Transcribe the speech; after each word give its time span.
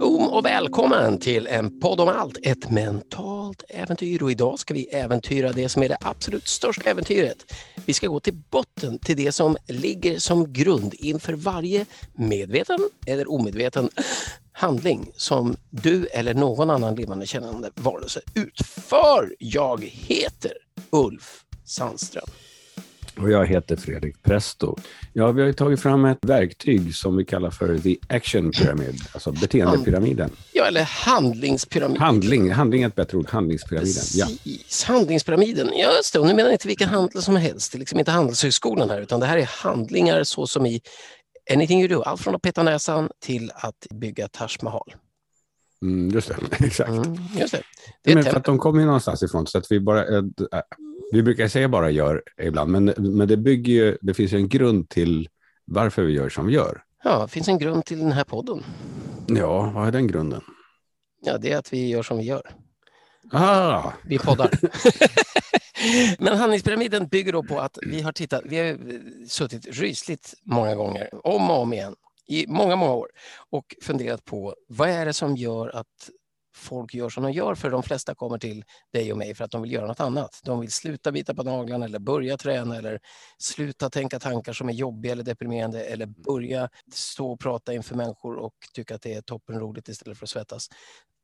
Oh, 0.00 0.34
och 0.36 0.44
välkommen 0.44 1.18
till 1.18 1.46
en 1.46 1.80
podd 1.80 2.00
om 2.00 2.08
allt, 2.08 2.38
ett 2.42 2.70
mentalt 2.70 3.62
äventyr. 3.68 4.22
Och 4.22 4.30
idag 4.30 4.58
ska 4.58 4.74
vi 4.74 4.84
äventyra 4.84 5.52
det 5.52 5.68
som 5.68 5.82
är 5.82 5.88
det 5.88 5.96
absolut 6.00 6.48
största 6.48 6.90
äventyret. 6.90 7.52
Vi 7.86 7.92
ska 7.92 8.06
gå 8.06 8.20
till 8.20 8.34
botten, 8.50 8.98
till 8.98 9.16
det 9.16 9.32
som 9.32 9.56
ligger 9.66 10.18
som 10.18 10.52
grund 10.52 10.94
inför 10.94 11.32
varje 11.32 11.86
medveten 12.14 12.88
eller 13.06 13.30
omedveten 13.30 13.90
handling 14.52 15.12
som 15.16 15.56
du 15.70 16.06
eller 16.06 16.34
någon 16.34 16.70
annan 16.70 16.94
levande 16.94 17.26
kännande 17.26 17.70
varelse 17.74 18.20
utför. 18.34 19.34
Jag 19.38 19.84
heter 19.84 20.52
Ulf 20.90 21.44
Sandström. 21.64 22.26
Och 23.20 23.30
jag 23.30 23.46
heter 23.46 23.76
Fredrik 23.76 24.22
Presto. 24.22 24.76
Ja, 25.12 25.32
vi 25.32 25.42
har 25.42 25.52
tagit 25.52 25.80
fram 25.80 26.04
ett 26.04 26.18
verktyg 26.24 26.94
som 26.94 27.16
vi 27.16 27.24
kallar 27.24 27.50
för 27.50 27.78
The 27.78 27.96
Action 28.08 28.50
Pyramid, 28.50 29.00
alltså 29.12 29.32
beteendepyramiden. 29.32 30.30
Ja, 30.52 30.64
eller 30.64 30.82
handlingspyramiden. 30.82 32.02
Handling, 32.02 32.52
handling 32.52 32.82
är 32.82 32.88
ett 32.88 32.94
bättre 32.94 33.18
ord, 33.18 33.28
handlingspyramiden. 33.30 33.94
Precis, 33.94 34.86
ja. 34.86 34.94
handlingspyramiden. 34.94 35.70
Ja, 35.72 35.92
just 35.96 36.12
det. 36.12 36.18
Och 36.18 36.26
nu 36.26 36.34
menar 36.34 36.48
jag 36.48 36.54
inte 36.54 36.68
vilken 36.68 36.88
handel 36.88 37.22
som 37.22 37.36
helst, 37.36 37.72
det 37.72 37.76
är 37.76 37.80
liksom 37.80 37.98
inte 37.98 38.10
Handelshögskolan 38.10 38.90
här, 38.90 39.00
utan 39.00 39.20
det 39.20 39.26
här 39.26 39.38
är 39.38 39.50
handlingar 39.62 40.24
så 40.24 40.46
som 40.46 40.66
i 40.66 40.80
Anything 41.52 41.80
you 41.80 41.88
do, 41.88 42.02
allt 42.02 42.20
från 42.20 42.34
att 42.34 42.42
peta 42.42 42.62
näsan 42.62 43.08
till 43.20 43.52
att 43.54 43.86
bygga 43.90 44.28
Taj 44.28 44.48
Mahal. 44.62 44.94
Mm, 45.82 46.10
just 46.10 46.28
det, 46.28 46.36
exakt. 46.66 46.90
Mm, 46.90 47.18
just 47.38 47.52
det. 47.52 47.62
det 48.04 48.14
men 48.14 48.24
för 48.24 48.36
att 48.36 48.44
de 48.44 48.58
kommer 48.58 48.80
ju 48.80 48.86
någonstans 48.86 49.22
ifrån, 49.22 49.46
så 49.46 49.58
att 49.58 49.70
vi 49.70 49.80
bara... 49.80 50.04
Vi 51.12 51.22
brukar 51.22 51.48
säga 51.48 51.68
bara 51.68 51.90
gör 51.90 52.22
ibland, 52.42 52.70
men, 52.70 52.84
men 52.98 53.28
det 53.28 53.36
bygger 53.36 53.72
ju, 53.72 53.98
det 54.00 54.14
finns 54.14 54.32
ju 54.32 54.36
en 54.36 54.48
grund 54.48 54.88
till 54.88 55.28
varför 55.64 56.02
vi 56.02 56.12
gör 56.12 56.28
som 56.28 56.46
vi 56.46 56.52
gör. 56.52 56.82
Ja, 57.04 57.22
det 57.22 57.28
finns 57.28 57.48
en 57.48 57.58
grund 57.58 57.84
till 57.84 57.98
den 57.98 58.12
här 58.12 58.24
podden. 58.24 58.64
Ja, 59.26 59.72
vad 59.74 59.88
är 59.88 59.92
den 59.92 60.06
grunden? 60.06 60.40
Ja, 61.22 61.38
det 61.38 61.52
är 61.52 61.58
att 61.58 61.72
vi 61.72 61.88
gör 61.88 62.02
som 62.02 62.18
vi 62.18 62.24
gör. 62.24 62.50
Ah. 63.32 63.92
Vi 64.04 64.18
poddar. 64.18 64.50
Men 66.22 66.36
handlingspyramiden 66.36 67.06
bygger 67.08 67.32
då 67.32 67.42
på 67.42 67.60
att 67.60 67.78
vi 67.86 68.00
har 68.00 68.12
tittat, 68.12 68.42
vi 68.44 68.58
har 68.58 68.78
suttit 69.28 69.66
rysligt 69.66 70.34
många 70.42 70.74
gånger, 70.74 71.26
om 71.26 71.50
och 71.50 71.60
om 71.60 71.72
igen, 71.72 71.94
i 72.28 72.46
många, 72.46 72.76
många 72.76 72.92
år 72.92 73.08
och 73.50 73.74
funderat 73.82 74.24
på 74.24 74.54
vad 74.68 74.88
är 74.88 75.06
det 75.06 75.12
som 75.12 75.36
gör 75.36 75.76
att 75.76 76.10
folk 76.56 76.94
gör 76.94 77.08
som 77.08 77.22
de 77.22 77.32
gör, 77.32 77.54
för 77.54 77.70
de 77.70 77.82
flesta 77.82 78.14
kommer 78.14 78.38
till 78.38 78.64
dig 78.92 79.12
och 79.12 79.18
mig 79.18 79.34
för 79.34 79.44
att 79.44 79.50
de 79.50 79.62
vill 79.62 79.72
göra 79.72 79.86
något 79.86 80.00
annat. 80.00 80.40
De 80.44 80.60
vill 80.60 80.72
sluta 80.72 81.12
bita 81.12 81.34
på 81.34 81.42
naglarna 81.42 81.84
eller 81.84 81.98
börja 81.98 82.36
träna 82.36 82.76
eller 82.76 83.00
sluta 83.38 83.90
tänka 83.90 84.18
tankar 84.18 84.52
som 84.52 84.68
är 84.68 84.72
jobbiga 84.72 85.12
eller 85.12 85.24
deprimerande 85.24 85.84
eller 85.84 86.06
börja 86.06 86.68
stå 86.92 87.32
och 87.32 87.40
prata 87.40 87.74
inför 87.74 87.94
människor 87.94 88.36
och 88.36 88.54
tycka 88.74 88.94
att 88.94 89.02
det 89.02 89.14
är 89.14 89.22
toppenroligt 89.22 89.88
istället 89.88 90.18
för 90.18 90.24
att 90.24 90.30
svettas. 90.30 90.68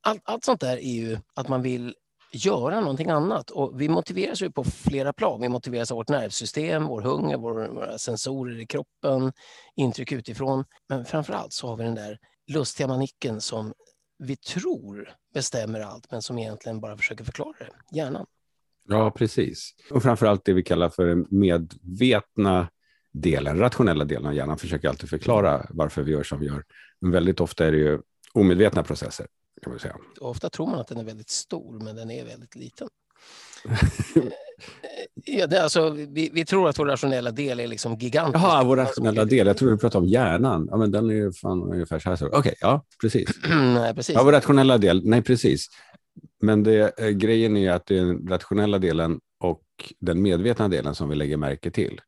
Allt, 0.02 0.22
allt 0.24 0.44
sånt 0.44 0.60
där 0.60 0.76
är 0.76 0.92
ju 0.92 1.18
att 1.34 1.48
man 1.48 1.62
vill 1.62 1.94
göra 2.32 2.80
någonting 2.80 3.10
annat. 3.10 3.50
Och 3.50 3.80
vi 3.80 3.88
motiveras 3.88 4.42
ju 4.42 4.50
på 4.50 4.64
flera 4.64 5.12
plan. 5.12 5.40
Vi 5.40 5.48
motiveras 5.48 5.90
av 5.90 5.96
vårt 5.96 6.08
nervsystem, 6.08 6.86
vår 6.86 7.02
hunger, 7.02 7.36
våra 7.36 7.98
sensorer 7.98 8.60
i 8.60 8.66
kroppen, 8.66 9.32
intryck 9.76 10.12
utifrån. 10.12 10.64
Men 10.88 11.04
framför 11.04 11.32
allt 11.32 11.52
så 11.52 11.68
har 11.68 11.76
vi 11.76 11.84
den 11.84 11.94
där 11.94 12.18
lustiga 12.52 12.86
manicken 12.86 13.40
som 13.40 13.72
vi 14.22 14.36
tror 14.36 15.14
bestämmer 15.34 15.80
allt, 15.80 16.10
men 16.10 16.22
som 16.22 16.38
egentligen 16.38 16.80
bara 16.80 16.96
försöker 16.96 17.24
förklara 17.24 17.56
det, 17.58 17.96
hjärnan. 17.96 18.26
Ja, 18.88 19.10
precis. 19.10 19.74
Och 19.90 20.02
framför 20.02 20.26
allt 20.26 20.44
det 20.44 20.52
vi 20.52 20.62
kallar 20.62 20.88
för 20.88 21.06
den 21.06 21.26
medvetna 21.30 22.68
delen, 23.12 23.58
rationella 23.58 24.04
delen 24.04 24.26
av 24.26 24.34
hjärnan 24.34 24.58
försöker 24.58 24.88
alltid 24.88 25.10
förklara 25.10 25.66
varför 25.70 26.02
vi 26.02 26.12
gör 26.12 26.22
som 26.22 26.40
vi 26.40 26.46
gör. 26.46 26.64
Men 27.00 27.10
väldigt 27.10 27.40
ofta 27.40 27.66
är 27.66 27.72
det 27.72 27.78
ju 27.78 28.00
omedvetna 28.32 28.82
processer. 28.82 29.26
Kan 29.62 29.72
man 29.72 29.80
säga. 29.80 29.96
Ofta 30.20 30.50
tror 30.50 30.66
man 30.66 30.78
att 30.78 30.88
den 30.88 30.98
är 30.98 31.04
väldigt 31.04 31.30
stor, 31.30 31.80
men 31.84 31.96
den 31.96 32.10
är 32.10 32.24
väldigt 32.24 32.56
liten. 32.56 32.88
ja, 35.24 35.46
det, 35.46 35.62
alltså, 35.62 35.90
vi, 35.90 36.30
vi, 36.32 36.44
tror 36.44 36.68
att 36.68 36.78
vår 36.78 36.86
rationella 36.86 37.30
del 37.30 37.60
är 37.60 37.66
liksom 37.66 37.94
gigantisk. 37.98 38.44
Jaha, 38.44 38.64
vår 38.64 38.76
rationella 38.76 39.24
del. 39.24 39.46
Jag 39.46 39.56
tror 39.56 39.70
du 39.70 39.78
pratade 39.78 40.04
om 40.04 40.08
hjärnan. 40.08 40.68
Ja, 40.70 40.76
men 40.76 40.90
den 40.90 41.10
är 41.10 41.14
ju 41.14 41.32
fan 41.32 41.62
ungefär 41.62 41.98
så 41.98 42.08
här. 42.08 42.16
Okej, 42.16 42.38
okay, 42.38 42.54
ja, 42.60 42.84
precis. 43.00 43.28
nej, 43.48 43.94
precis. 43.94 44.14
Ja, 44.14 44.22
vår 44.24 44.32
rationella 44.32 44.78
del. 44.78 45.02
Nej, 45.04 45.22
precis. 45.22 45.68
Men 46.42 46.62
det, 46.62 46.98
eh, 46.98 47.08
grejen 47.08 47.56
är 47.56 47.72
att 47.72 47.86
det 47.86 47.98
är 47.98 48.04
den 48.04 48.28
rationella 48.28 48.78
delen 48.78 49.20
och 49.40 49.62
den 49.98 50.22
medvetna 50.22 50.68
delen 50.68 50.94
som 50.94 51.08
vi 51.08 51.14
lägger 51.14 51.36
märke 51.36 51.70
till. 51.70 52.00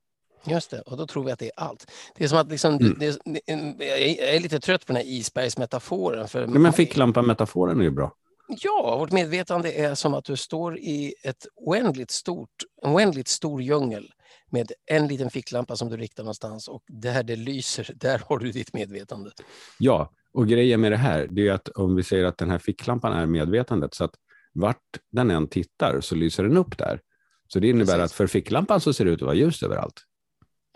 Just 0.46 0.70
det, 0.70 0.80
och 0.80 0.96
då 0.96 1.06
tror 1.06 1.24
vi 1.24 1.32
att 1.32 1.38
det 1.38 1.46
är 1.46 1.52
allt. 1.56 1.90
Det 2.16 2.24
är 2.24 2.28
som 2.28 2.38
att 2.38 2.50
liksom, 2.50 2.74
mm. 2.74 2.96
det, 2.98 3.18
det, 3.24 3.40
jag 3.84 4.34
är 4.34 4.40
lite 4.40 4.60
trött 4.60 4.86
på 4.86 4.92
den 4.92 5.02
här 5.02 5.08
isbergsmetaforen. 5.08 6.28
För 6.28 6.40
ja, 6.40 6.48
men 6.48 6.72
ficklampa-metaforen 6.72 7.80
är 7.80 7.84
ju 7.84 7.90
bra. 7.90 8.12
Ja, 8.48 8.96
vårt 8.98 9.12
medvetande 9.12 9.72
är 9.72 9.94
som 9.94 10.14
att 10.14 10.24
du 10.24 10.36
står 10.36 10.78
i 10.78 11.14
ett 11.22 11.46
oändligt 11.56 12.10
stort, 12.10 12.50
en 12.82 12.92
oändligt 12.92 13.28
stor 13.28 13.62
djungel 13.62 14.12
med 14.50 14.72
en 14.86 15.06
liten 15.08 15.30
ficklampa 15.30 15.76
som 15.76 15.88
du 15.90 15.96
riktar 15.96 16.22
någonstans 16.22 16.68
och 16.68 16.82
där 16.88 17.22
det 17.22 17.36
lyser, 17.36 17.90
där 17.96 18.22
har 18.28 18.38
du 18.38 18.52
ditt 18.52 18.72
medvetande. 18.72 19.30
Ja, 19.78 20.12
och 20.32 20.48
grejen 20.48 20.80
med 20.80 20.92
det 20.92 20.96
här, 20.96 21.28
det 21.30 21.48
är 21.48 21.52
att 21.52 21.68
om 21.68 21.96
vi 21.96 22.02
säger 22.02 22.24
att 22.24 22.38
den 22.38 22.50
här 22.50 22.58
ficklampan 22.58 23.12
är 23.12 23.26
medvetandet, 23.26 23.94
så 23.94 24.04
att 24.04 24.14
vart 24.52 24.98
den 25.12 25.30
än 25.30 25.48
tittar 25.48 26.00
så 26.00 26.14
lyser 26.14 26.42
den 26.42 26.56
upp 26.56 26.78
där. 26.78 27.00
Så 27.48 27.58
det 27.58 27.68
innebär 27.68 27.92
Precis. 27.92 28.04
att 28.04 28.12
för 28.12 28.26
ficklampan 28.26 28.80
så 28.80 28.92
ser 28.92 29.04
det 29.04 29.10
ut 29.10 29.22
att 29.22 29.26
vara 29.26 29.36
ljust 29.36 29.62
överallt. 29.62 30.00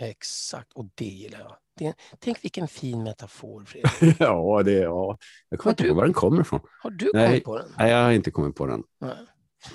Exakt, 0.03 0.73
och 0.73 0.91
det 0.95 1.05
gillar 1.05 1.39
jag. 1.39 1.57
Det, 1.79 1.95
tänk 2.19 2.45
vilken 2.45 2.69
fin 2.69 3.03
metafor, 3.03 3.65
Fredrik. 3.65 4.17
ja, 4.21 4.63
det, 4.65 4.73
ja, 4.73 5.19
jag 5.49 5.61
kommer 5.61 5.73
inte 5.73 5.87
ihåg 5.87 5.97
var 5.97 6.05
den 6.05 6.13
kommer 6.13 6.41
ifrån. 6.41 6.61
Har 6.83 6.91
du 6.91 7.11
nej, 7.15 7.27
kommit 7.27 7.45
på 7.45 7.59
den? 7.59 7.69
Nej, 7.79 7.91
jag 7.91 8.05
har 8.05 8.13
inte 8.13 8.31
kommit 8.31 8.57
på 8.57 8.67
den. 8.67 8.83
Nej. 9.01 9.17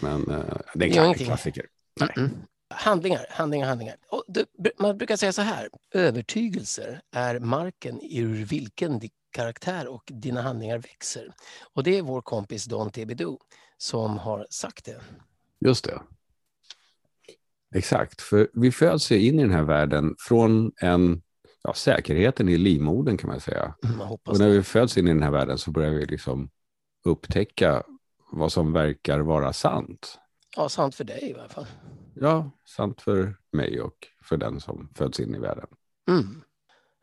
Men 0.02 0.32
uh, 0.32 0.58
det 0.74 0.98
är 0.98 1.04
en 1.04 1.14
klassiker. 1.14 1.66
Mm 2.02 2.14
-mm. 2.14 2.30
Handlingar, 2.70 3.26
handlingar, 3.30 3.68
handlingar. 3.68 3.96
Det, 4.28 4.46
man 4.80 4.98
brukar 4.98 5.16
säga 5.16 5.34
så 5.34 5.42
här, 5.42 5.70
övertygelser 5.94 7.02
är 7.12 7.40
marken 7.40 8.00
ur 8.12 8.46
vilken 8.46 9.00
din 9.00 9.10
karaktär 9.32 9.88
och 9.88 10.04
dina 10.06 10.42
handlingar 10.42 10.78
växer. 10.78 11.34
Och 11.74 11.84
det 11.84 11.98
är 11.98 12.02
vår 12.02 12.22
kompis 12.22 12.66
Don 12.66 12.92
Tebidou 12.92 13.38
som 13.78 14.18
har 14.18 14.48
sagt 14.50 14.86
det. 14.86 15.02
Just 15.60 15.86
det. 15.86 16.02
Exakt, 17.76 18.22
för 18.22 18.50
vi 18.54 18.72
föds 18.72 19.12
in 19.12 19.40
i 19.40 19.44
den 19.44 19.52
här 19.52 19.64
världen 19.64 20.16
från 20.20 20.72
en 20.82 21.22
ja, 21.64 21.74
säkerheten 21.74 22.50
i 22.50 22.58
livmodern 22.58 23.18
kan 23.18 23.30
man 23.30 23.40
säga. 23.40 23.76
Mm, 23.84 24.02
och 24.02 24.40
när 24.40 24.50
vi 24.50 24.64
föds 24.64 24.98
in 24.98 25.08
i 25.08 25.14
den 25.14 25.24
här 25.24 25.32
världen 25.32 25.58
så 25.58 25.72
börjar 25.72 25.92
vi 25.92 26.06
liksom 26.06 26.50
upptäcka 27.06 27.84
vad 28.32 28.52
som 28.52 28.74
verkar 28.74 29.20
vara 29.20 29.54
sant. 29.54 30.20
Ja, 30.56 30.70
sant 30.70 30.96
för 30.96 31.04
dig 31.04 31.24
i 31.24 31.34
alla 31.34 31.50
fall. 31.50 31.66
Ja, 32.16 32.52
sant 32.66 33.02
för 33.02 33.38
mig 33.52 33.82
och 33.82 34.08
för 34.24 34.38
den 34.38 34.60
som 34.60 34.90
föds 34.96 35.20
in 35.20 35.36
i 35.36 35.40
världen. 35.40 35.68
Mm. 36.10 36.44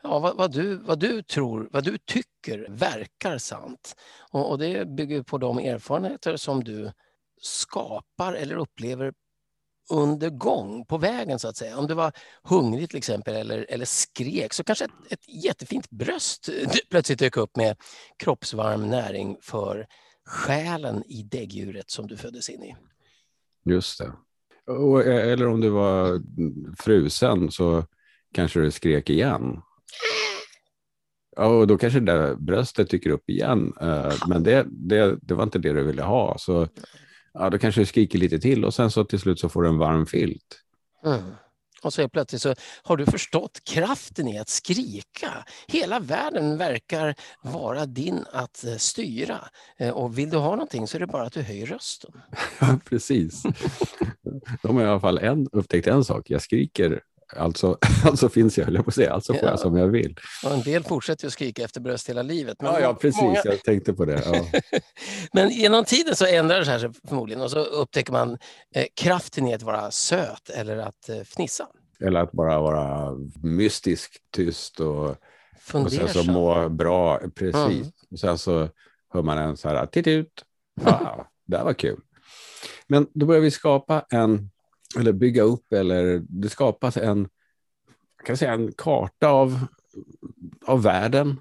Ja, 0.03 0.19
vad, 0.19 0.37
vad, 0.37 0.53
du, 0.53 0.77
vad 0.77 0.99
du 1.01 1.23
tror, 1.23 1.69
vad 1.73 1.85
du 1.85 1.99
tycker 1.99 2.67
verkar 2.71 3.39
sant. 3.39 3.97
Och, 4.31 4.51
och 4.51 4.59
det 4.59 4.89
bygger 4.89 5.23
på 5.23 5.39
de 5.39 5.59
erfarenheter 5.59 6.37
som 6.37 6.65
du 6.65 6.93
skapar 7.41 8.33
eller 8.33 8.57
upplever 8.57 9.13
under 9.91 10.31
gång, 10.31 10.85
på 10.85 10.99
vägen 10.99 11.39
så 11.39 11.49
att 11.49 11.57
säga. 11.57 11.79
Om 11.79 11.87
du 11.87 11.95
var 11.95 12.13
hungrig 12.43 12.89
till 12.89 12.99
exempel 12.99 13.35
eller, 13.35 13.67
eller 13.69 13.85
skrek 13.85 14.53
så 14.53 14.65
kanske 14.65 14.85
ett, 14.85 14.91
ett 15.11 15.45
jättefint 15.45 15.91
bröst 15.91 16.49
eh, 16.49 16.71
plötsligt 16.91 17.19
dök 17.19 17.37
upp 17.37 17.57
med 17.57 17.77
kroppsvarm 18.17 18.89
näring 18.89 19.37
för 19.43 19.87
själen 20.27 21.05
i 21.07 21.23
däggdjuret 21.23 21.91
som 21.91 22.07
du 22.07 22.17
föddes 22.17 22.49
in 22.49 22.63
i. 22.63 22.77
Just 23.65 23.99
det. 23.99 24.13
Och, 24.73 25.03
eh, 25.03 25.33
eller 25.33 25.47
om 25.47 25.61
du 25.61 25.69
var 25.69 26.23
frusen 26.83 27.51
så 27.51 27.85
kanske 28.35 28.61
du 28.61 28.71
skrek 28.71 29.11
igen. 29.11 29.63
Ja, 31.37 31.47
och 31.47 31.67
då 31.67 31.79
kanske 31.79 32.01
det 32.01 32.13
där 32.13 32.35
bröstet 32.35 32.91
dyker 32.91 33.11
upp 33.11 33.31
igen. 33.31 33.73
Eh, 33.81 34.15
men 34.29 34.43
det, 34.43 34.67
det, 34.71 35.19
det 35.23 35.35
var 35.35 35.43
inte 35.43 35.59
det 35.59 35.73
du 35.73 35.85
ville 35.85 36.03
ha. 36.03 36.39
Så 36.39 36.69
ja, 37.35 37.51
då 37.51 37.59
kanske 37.59 37.81
du 37.81 37.87
skriker 37.87 38.19
lite 38.19 38.39
till 38.39 38.65
och 38.65 38.75
sen 38.75 38.91
så 38.91 39.05
till 39.05 39.21
slut 39.21 39.41
så 39.41 39.49
får 39.49 39.63
du 39.63 39.69
en 39.69 39.79
varm 39.79 40.07
filt. 40.07 40.61
Mm. 41.05 41.23
Och 41.83 41.93
så 41.93 42.09
plötsligt 42.09 42.43
så 42.43 42.55
har 42.83 42.97
du 42.97 43.07
förstått 43.07 43.61
kraften 43.65 44.29
i 44.29 44.39
att 44.39 44.49
skrika. 44.49 45.45
Hela 45.69 46.01
världen 46.01 46.59
verkar 46.59 47.15
vara 47.43 47.87
din 47.87 48.25
att 48.33 48.65
eh, 48.65 48.77
styra. 48.77 49.49
Eh, 49.79 49.91
och 49.91 50.19
vill 50.19 50.31
du 50.31 50.37
ha 50.37 50.51
någonting 50.51 50.87
så 50.87 50.97
är 50.97 51.01
det 51.01 51.07
bara 51.07 51.23
att 51.23 51.33
du 51.33 51.43
höjer 51.43 51.67
rösten. 51.67 52.13
Ja, 52.61 52.79
precis. 52.85 53.43
De 54.63 54.77
har 54.77 54.85
i 54.85 54.87
alla 54.87 55.01
fall 55.01 55.19
en, 55.19 55.49
upptäckt 55.53 55.87
en 55.87 56.05
sak. 56.05 56.31
Jag 56.31 56.43
skriker 56.43 57.01
alltså, 57.37 57.79
alltså 58.05 58.29
finns 58.29 58.59
jag, 58.59 58.65
höll 58.65 58.75
jag 58.75 58.85
på 58.85 58.89
att 58.89 58.95
säga, 58.95 59.13
alltså 59.13 59.33
får 59.35 59.43
Ja. 59.45 59.51
jag 59.51 59.61
som 59.61 59.77
jag 59.77 59.87
vill. 59.89 60.17
Och 60.45 60.53
en 60.53 60.63
del 60.63 60.85
fortsätter 60.85 61.27
att 61.27 61.33
skrika 61.33 61.65
efter 61.65 61.81
bröst 61.81 62.09
hela 62.09 62.23
livet. 62.23 62.57
Ja, 62.61 62.81
ja 62.81 62.95
precis, 62.95 63.23
många- 63.23 63.41
jag 63.45 63.63
tänkte 63.63 63.93
på 63.93 64.05
det. 64.05 64.23
Ja. 64.27 64.61
Men 65.33 65.51
genom 65.51 65.85
tiden 65.85 66.17
så 66.17 66.27
ändrar 66.27 66.59
det 66.59 66.65
sig 66.65 66.91
förmodligen 67.09 67.43
och 67.43 67.51
så 67.51 67.59
upptäcker 67.59 68.13
man 68.13 68.39
eh, 68.75 68.87
kraften 68.95 69.47
i 69.47 69.55
att 69.55 69.63
vara 69.63 69.91
söt 69.91 70.51
eller 70.51 70.77
att 70.77 71.09
eh, 71.09 71.21
fnissa. 71.21 71.67
Eller 72.05 72.21
att 72.21 72.33
bara 72.33 72.61
vara 72.61 73.15
mystisk, 73.43 74.17
tyst 74.35 74.81
och, 74.81 75.09
och 75.73 75.93
sen 75.93 76.09
så 76.09 76.33
må 76.33 76.69
bra. 76.69 77.19
Precis. 77.35 77.55
Mm. 77.81 77.87
Och 78.11 78.19
sen 78.19 78.39
så 78.39 78.69
hör 79.13 79.23
man 79.23 79.39
en 79.39 79.57
så 79.57 79.69
här, 79.69 79.87
titt 79.87 80.07
ut. 80.07 80.45
Ja, 80.85 81.31
det 81.47 81.57
här 81.57 81.65
var 81.65 81.73
kul. 81.75 82.01
Men 82.89 83.07
då 83.15 83.27
börjar 83.27 83.41
vi 83.43 83.51
skapa 83.51 84.07
en, 84.11 84.51
eller 84.99 85.13
bygga 85.13 85.43
upp, 85.43 85.73
eller 85.73 86.23
det 86.29 86.49
skapas 86.49 86.97
en, 86.97 87.29
kan 88.25 88.37
säga 88.37 88.53
en 88.53 88.73
karta 88.73 89.29
av, 89.29 89.67
av 90.67 90.83
världen 90.83 91.41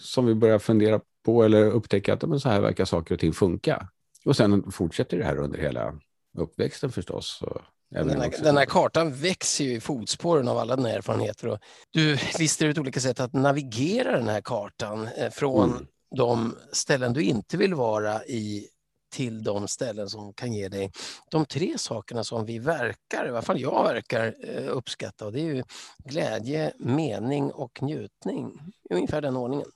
som 0.00 0.26
vi 0.26 0.34
börjar 0.34 0.58
fundera 0.58 1.00
på 1.22 1.44
eller 1.44 1.64
upptäcka 1.64 2.14
att 2.14 2.22
men 2.22 2.40
så 2.40 2.48
här 2.48 2.60
verkar 2.60 2.84
saker 2.84 3.14
och 3.14 3.20
ting 3.20 3.32
funka. 3.32 3.88
Och 4.24 4.36
sen 4.36 4.72
fortsätter 4.72 5.18
det 5.18 5.24
här 5.24 5.38
under 5.38 5.58
hela 5.58 6.00
uppväxten 6.38 6.92
förstås. 6.92 7.42
Den 7.88 8.10
här, 8.20 8.42
den 8.42 8.56
här 8.56 8.64
kartan 8.64 9.12
växer 9.14 9.64
ju 9.64 9.72
i 9.72 9.80
fotspåren 9.80 10.48
av 10.48 10.58
alla 10.58 10.76
dina 10.76 10.90
erfarenheter. 10.90 11.48
Och 11.48 11.58
du 11.90 12.18
listar 12.38 12.66
ut 12.66 12.78
olika 12.78 13.00
sätt 13.00 13.20
att 13.20 13.32
navigera 13.32 14.18
den 14.18 14.28
här 14.28 14.40
kartan 14.40 15.08
eh, 15.16 15.30
från 15.30 15.70
Mm. 15.70 15.86
de 16.16 16.56
ställen 16.72 17.12
du 17.12 17.22
inte 17.22 17.56
vill 17.56 17.74
vara 17.74 18.24
i 18.24 18.68
till 19.10 19.42
de 19.42 19.68
ställen 19.68 20.08
som 20.08 20.32
kan 20.32 20.52
ge 20.52 20.68
dig 20.68 20.90
de 21.30 21.44
tre 21.44 21.78
sakerna 21.78 22.24
som 22.24 22.44
vi 22.46 22.58
verkar, 22.58 23.26
i 23.26 23.28
alla 23.28 23.42
fall 23.42 23.60
jag 23.60 23.84
verkar 23.84 24.34
eh, 24.42 24.76
uppskatta. 24.76 25.26
Och 25.26 25.32
det 25.32 25.40
är 25.40 25.54
ju 25.54 25.62
glädje, 26.04 26.72
mening 26.78 27.50
och 27.50 27.82
njutning. 27.82 28.60
I 28.90 28.94
ungefär 28.94 29.20
den 29.20 29.36
ordningen. 29.36 29.66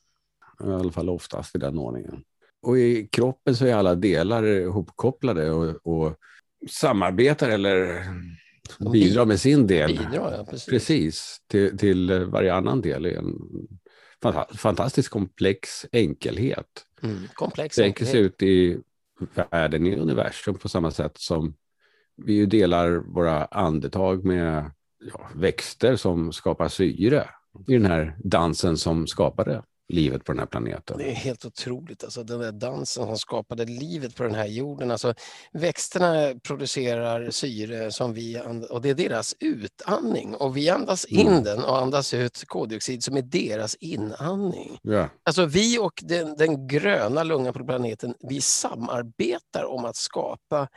I 0.60 0.64
alla 0.64 0.92
fall 0.92 1.08
oftast 1.08 1.54
i 1.56 1.58
den 1.58 1.78
ordningen. 1.78 2.24
Och 2.62 2.78
i 2.78 3.08
kroppen 3.12 3.56
så 3.56 3.66
är 3.66 3.74
alla 3.74 3.94
delar 3.94 4.46
ihopkopplade 4.46 5.50
och, 5.50 5.86
och 5.86 6.16
samarbetar 6.70 7.50
eller 7.50 8.04
De 8.78 8.92
bidrar 8.92 9.24
med 9.24 9.40
sin 9.40 9.66
del. 9.66 9.98
Bidrar, 9.98 10.34
ja, 10.38 10.44
precis. 10.44 10.66
Precis, 10.66 11.38
till, 11.46 11.78
till 11.78 12.24
varje 12.24 12.54
annan 12.54 12.80
del. 12.80 13.06
i 13.06 13.14
en 13.14 13.34
fanta- 14.22 14.56
fantastisk 14.56 15.10
komplex 15.12 15.86
enkelhet. 15.92 16.86
Mm, 17.02 17.28
komplex 17.34 17.78
enkelhet. 17.78 18.14
ut 18.14 18.42
i 18.42 18.78
världen, 19.50 19.86
i 19.86 19.96
universum 19.96 20.54
på 20.54 20.68
samma 20.68 20.90
sätt 20.90 21.18
som 21.18 21.54
vi 22.16 22.32
ju 22.32 22.46
delar 22.46 22.90
våra 22.90 23.44
andetag 23.44 24.24
med 24.24 24.70
ja, 24.98 25.28
växter 25.34 25.96
som 25.96 26.32
skapar 26.32 26.68
syre 26.68 27.28
i 27.68 27.72
den 27.72 27.86
här 27.86 28.16
dansen 28.24 28.76
som 28.76 29.06
skapade 29.06 29.62
livet 29.88 30.24
på 30.24 30.32
den 30.32 30.38
här 30.38 30.46
planeten. 30.46 30.98
Det 30.98 31.10
är 31.10 31.14
helt 31.14 31.44
otroligt, 31.44 32.04
alltså 32.04 32.22
den 32.24 32.40
där 32.40 32.52
dansen 32.52 33.06
som 33.06 33.18
skapade 33.18 33.64
livet 33.64 34.16
på 34.16 34.22
den 34.22 34.34
här 34.34 34.46
jorden. 34.46 34.90
Alltså, 34.90 35.14
växterna 35.52 36.34
producerar 36.42 37.30
syre 37.30 37.92
som 37.92 38.12
vi 38.14 38.40
och 38.70 38.82
det 38.82 38.90
är 38.90 38.94
deras 38.94 39.34
utandning 39.40 40.34
och 40.34 40.56
vi 40.56 40.70
andas 40.70 41.04
in 41.04 41.24
Mm. 41.28 41.44
den 41.44 41.64
och 41.64 41.78
andas 41.78 42.14
ut 42.14 42.44
koldioxid 42.46 43.04
som 43.04 43.16
är 43.16 43.22
deras 43.22 43.74
inandning. 43.74 44.78
Ja, 44.82 45.08
Alltså 45.22 45.44
vi 45.46 45.78
och 45.78 46.02
den, 46.02 46.36
den 46.36 46.66
gröna 46.68 47.22
lungan 47.22 47.52
på 47.52 47.64
planeten, 47.64 48.14
vi 48.28 48.40
samarbetar 48.40 49.64
om 49.64 49.84
att 49.84 49.96
skapa 49.96 50.68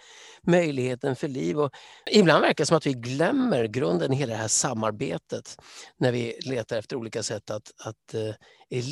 möjligheten 0.47 1.15
för 1.15 1.27
liv. 1.27 1.59
Och 1.59 1.71
ibland 2.11 2.41
verkar 2.41 2.63
det 2.63 2.65
som 2.65 2.77
att 2.77 2.85
vi 2.85 2.93
glömmer 2.93 3.65
grunden 3.65 4.13
i 4.13 4.15
hela 4.15 4.33
det 4.33 4.39
här 4.39 4.47
samarbetet 4.47 5.57
när 5.97 6.11
vi 6.11 6.39
letar 6.45 6.77
efter 6.77 6.95
olika 6.95 7.23
sätt 7.23 7.49
att, 7.51 7.71
att 7.85 8.13
eh, 8.13 8.35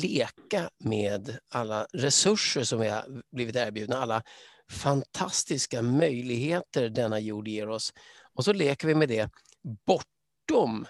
leka 0.08 0.70
med 0.84 1.38
alla 1.50 1.86
resurser 1.92 2.62
som 2.62 2.80
vi 2.80 2.88
har 2.88 3.22
blivit 3.32 3.56
erbjudna, 3.56 3.96
alla 3.96 4.22
fantastiska 4.70 5.82
möjligheter 5.82 6.88
denna 6.88 7.20
jord 7.20 7.48
ger 7.48 7.68
oss. 7.68 7.92
Och 8.34 8.44
så 8.44 8.52
leker 8.52 8.88
vi 8.88 8.94
med 8.94 9.08
det 9.08 9.30
bortom 9.86 10.86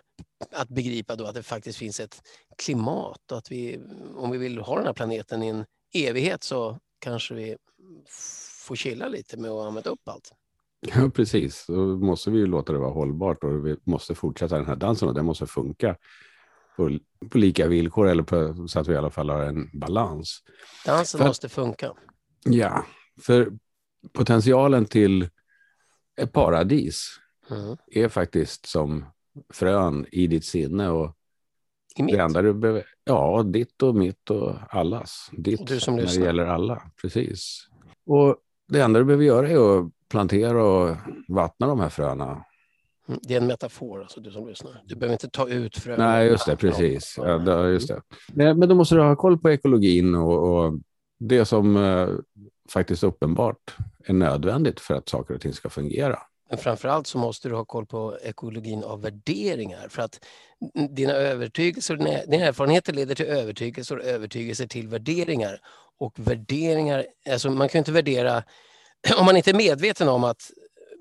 att 0.53 0.69
begripa 0.69 1.17
då 1.17 1.25
att 1.25 1.35
det 1.35 1.43
faktiskt 1.43 1.79
finns 1.79 2.01
ett 2.01 2.23
klimat 2.59 3.33
och 3.33 3.39
att 3.39 3.53
vi, 3.53 3.81
om 4.17 4.31
vi 4.31 4.39
vill 4.39 4.59
ha 4.59 4.77
den 4.77 4.87
här 4.87 4.93
planeten 4.93 5.43
i 5.43 5.49
en 5.49 5.65
evighet 5.95 6.43
så 6.43 6.79
kanske 6.99 7.35
vi 7.35 7.57
får 8.67 8.77
chilla 8.77 9.09
lite 9.09 9.37
med 9.37 9.51
att 9.51 9.67
använda 9.67 9.91
upp 9.91 10.09
allt. 10.09 10.33
ja, 10.81 11.11
precis. 11.15 11.65
Då 11.69 11.97
måste 11.97 12.31
vi 12.31 12.39
ju 12.39 12.47
låta 12.47 12.73
det 12.73 12.79
vara 12.79 12.93
hållbart 12.93 13.45
och 13.45 13.67
vi 13.67 13.77
måste 13.85 14.15
fortsätta 14.15 14.57
den 14.57 14.67
här 14.67 14.77
dansen 14.77 15.09
och 15.09 15.15
den 15.15 15.25
måste 15.25 15.47
funka 15.47 15.97
på, 16.77 16.99
på 17.31 17.39
lika 17.39 17.69
villkor 17.69 18.09
eller 18.09 18.23
på, 18.23 18.67
så 18.69 18.81
att 18.81 18.89
vi 18.89 18.93
i 18.93 18.97
alla 18.97 19.11
fall 19.11 19.31
har 19.31 19.43
en 19.43 19.71
balans. 19.81 20.43
Dansen 20.87 21.19
För- 21.19 21.27
måste 21.29 21.49
funka. 21.49 21.93
Ja, 22.45 22.85
för 23.23 23.53
potentialen 24.13 24.85
till 24.85 25.29
ett 26.17 26.33
paradis 26.33 27.21
Mm. 27.51 27.77
är 27.87 28.09
faktiskt 28.09 28.67
som 28.67 29.05
frön 29.53 30.07
i 30.13 30.27
ditt 30.27 30.45
sinne 30.45 30.89
och 30.89 31.17
I 31.97 32.03
mitt. 32.03 32.15
det 32.17 32.23
enda 32.23 32.43
du 32.43 32.55
behöver, 32.55 32.85
ja, 33.05 33.43
ditt 33.43 33.83
och 33.83 33.95
mitt 33.95 34.31
och 34.31 34.55
allas. 34.71 35.31
Ditt 35.33 35.61
Och 35.61 35.67
du 35.67 35.81
som 35.81 35.95
när 35.95 36.03
det 36.03 36.07
lyssnar. 36.09 36.27
gäller 36.27 36.47
alla, 36.47 36.83
precis. 37.03 37.67
Och 38.07 38.37
det 38.69 38.81
enda 38.81 38.99
du 38.99 39.05
behöver 39.05 39.25
göra 39.25 39.49
är 39.49 39.79
att 39.79 39.93
plantera 40.09 40.65
och 40.65 40.97
vattna 41.29 41.67
de 41.67 41.81
här 41.81 41.89
fröna. 41.89 42.45
Mm, 43.09 43.21
Det 43.23 43.35
är 43.35 43.41
en 43.41 43.47
metafor, 43.47 44.03
alltså, 44.03 44.21
du 44.21 44.31
som 44.31 44.49
lyssnar. 44.49 44.83
Du 44.85 44.95
behöver 44.95 45.13
inte 45.13 45.29
ta 45.29 45.49
ut 45.49 45.77
frön. 45.77 45.99
Nej, 45.99 46.27
just 46.27 46.47
det, 46.47 46.57
precis. 46.57 47.15
Ja, 47.19 47.39
det, 47.39 47.71
just 47.71 47.89
det. 47.89 48.03
Men 48.55 48.69
då 48.69 48.75
måste 48.75 48.95
du 48.95 49.01
ha 49.01 49.17
koll 49.17 49.39
på 49.39 49.51
ekologin 49.51 50.15
och, 50.15 50.65
och 50.67 50.73
det 51.19 51.45
som 51.45 51.77
eh, 51.77 52.09
faktiskt 52.69 53.03
uppenbart 53.03 53.77
är 54.05 54.13
nödvändigt 54.13 54.81
för 54.81 54.95
att 54.95 55.09
saker 55.09 55.35
och 55.35 55.41
ting 55.41 55.53
ska 55.53 55.69
fungera. 55.69 56.19
Men 56.49 56.59
framförallt 56.59 57.07
så 57.07 57.19
måste 57.19 57.49
du 57.49 57.55
ha 57.55 57.65
koll 57.65 57.87
på 57.87 58.19
ekologin 58.23 58.85
av 58.85 59.03
värderingar. 59.03 59.89
För 59.89 60.03
att 60.03 60.25
dina 60.91 61.13
övertygelser 61.13 61.97
dina, 61.97 62.45
erfarenheter 62.45 62.93
leder 62.93 63.15
till 63.15 63.27
övertygelser 63.27 63.99
och 63.99 64.05
övertygelser 64.05 64.67
till 64.67 64.89
värderingar. 64.89 65.61
Och 65.99 66.13
värderingar, 66.17 67.07
alltså 67.31 67.51
man 67.51 67.69
kan 67.69 67.79
ju 67.79 67.81
inte 67.81 67.93
värdera, 67.93 68.43
om 69.19 69.25
man 69.27 69.37
inte 69.37 69.51
är 69.51 69.55
medveten 69.55 70.09
om 70.09 70.25
att 70.25 70.51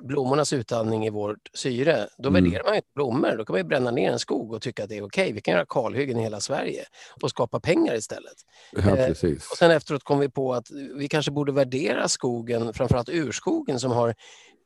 blommornas 0.06 0.54
utandning 0.54 1.06
är 1.06 1.12
vårt 1.12 1.50
syre, 1.54 2.08
då 2.18 2.30
Mm. 2.30 2.44
värderar 2.44 2.64
man 2.64 2.76
inte 2.76 2.88
blommor. 2.96 3.36
Då 3.38 3.46
kan 3.46 3.56
man 3.56 3.68
bränna 3.68 3.92
ner 3.92 4.12
en 4.12 4.20
skog 4.20 4.54
och 4.54 4.62
tycka 4.62 4.84
att 4.84 4.90
det 4.90 4.98
är 4.98 5.04
okej. 5.06 5.32
Vi 5.32 5.42
kan 5.42 5.54
göra 5.54 5.66
kalhyggen 5.70 6.20
i 6.20 6.22
hela 6.24 6.40
Sverige 6.40 6.86
och 7.22 7.30
skapa 7.30 7.60
pengar 7.60 7.96
istället. 7.96 8.36
Ja, 8.72 8.98
Eh. 8.98 9.12
Och 9.52 9.58
sen 9.58 9.72
efteråt 9.72 10.04
kom 10.04 10.20
vi 10.20 10.30
på 10.30 10.54
att 10.54 10.68
vi 10.98 11.08
kanske 11.08 11.32
borde 11.32 11.52
värdera 11.52 12.08
skogen, 12.08 12.74
framförallt 12.74 13.10
urskogen 13.10 13.80
som 13.80 13.92
har 13.92 14.16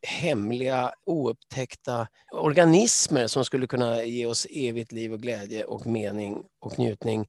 hemliga, 0.07 0.91
oupptäckta 1.05 2.07
organismer 2.31 3.27
som 3.27 3.45
skulle 3.45 3.67
kunna 3.67 4.03
ge 4.03 4.25
oss 4.25 4.47
evigt 4.49 4.91
liv 4.91 5.13
och 5.13 5.19
glädje 5.21 5.63
och 5.63 5.87
mening 5.87 6.43
och 6.59 6.79
njutning. 6.79 7.27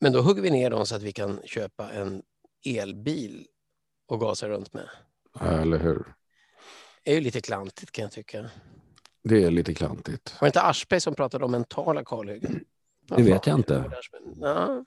Men 0.00 0.12
då 0.12 0.20
hugger 0.20 0.42
vi 0.42 0.50
ner 0.50 0.70
dem 0.70 0.86
så 0.86 0.94
att 0.96 1.02
vi 1.02 1.12
kan 1.12 1.40
köpa 1.44 1.90
en 1.90 2.22
elbil 2.66 3.46
och 4.08 4.20
gasa 4.20 4.48
runt 4.48 4.72
med. 4.72 4.88
Eller 5.40 5.78
hur? 5.78 6.14
Är 7.08 7.14
ju 7.14 7.20
lite 7.20 7.40
klantigt 7.40 7.92
kan 7.92 8.02
jag 8.02 8.12
tycka. 8.12 8.50
Det 9.24 9.44
är 9.44 9.50
lite 9.50 9.74
klantigt. 9.74 10.34
Var 10.40 10.46
det 10.46 10.46
inte 10.46 10.62
Aschberg 10.62 11.00
som 11.00 11.14
pratade 11.14 11.44
om 11.44 11.50
mentala 11.50 12.04
kalhyggen? 12.04 12.60
Det 13.16 13.22
vet 13.22 13.46
jag 13.46 13.58
inte. 13.58 13.90
Ja. 14.40 14.84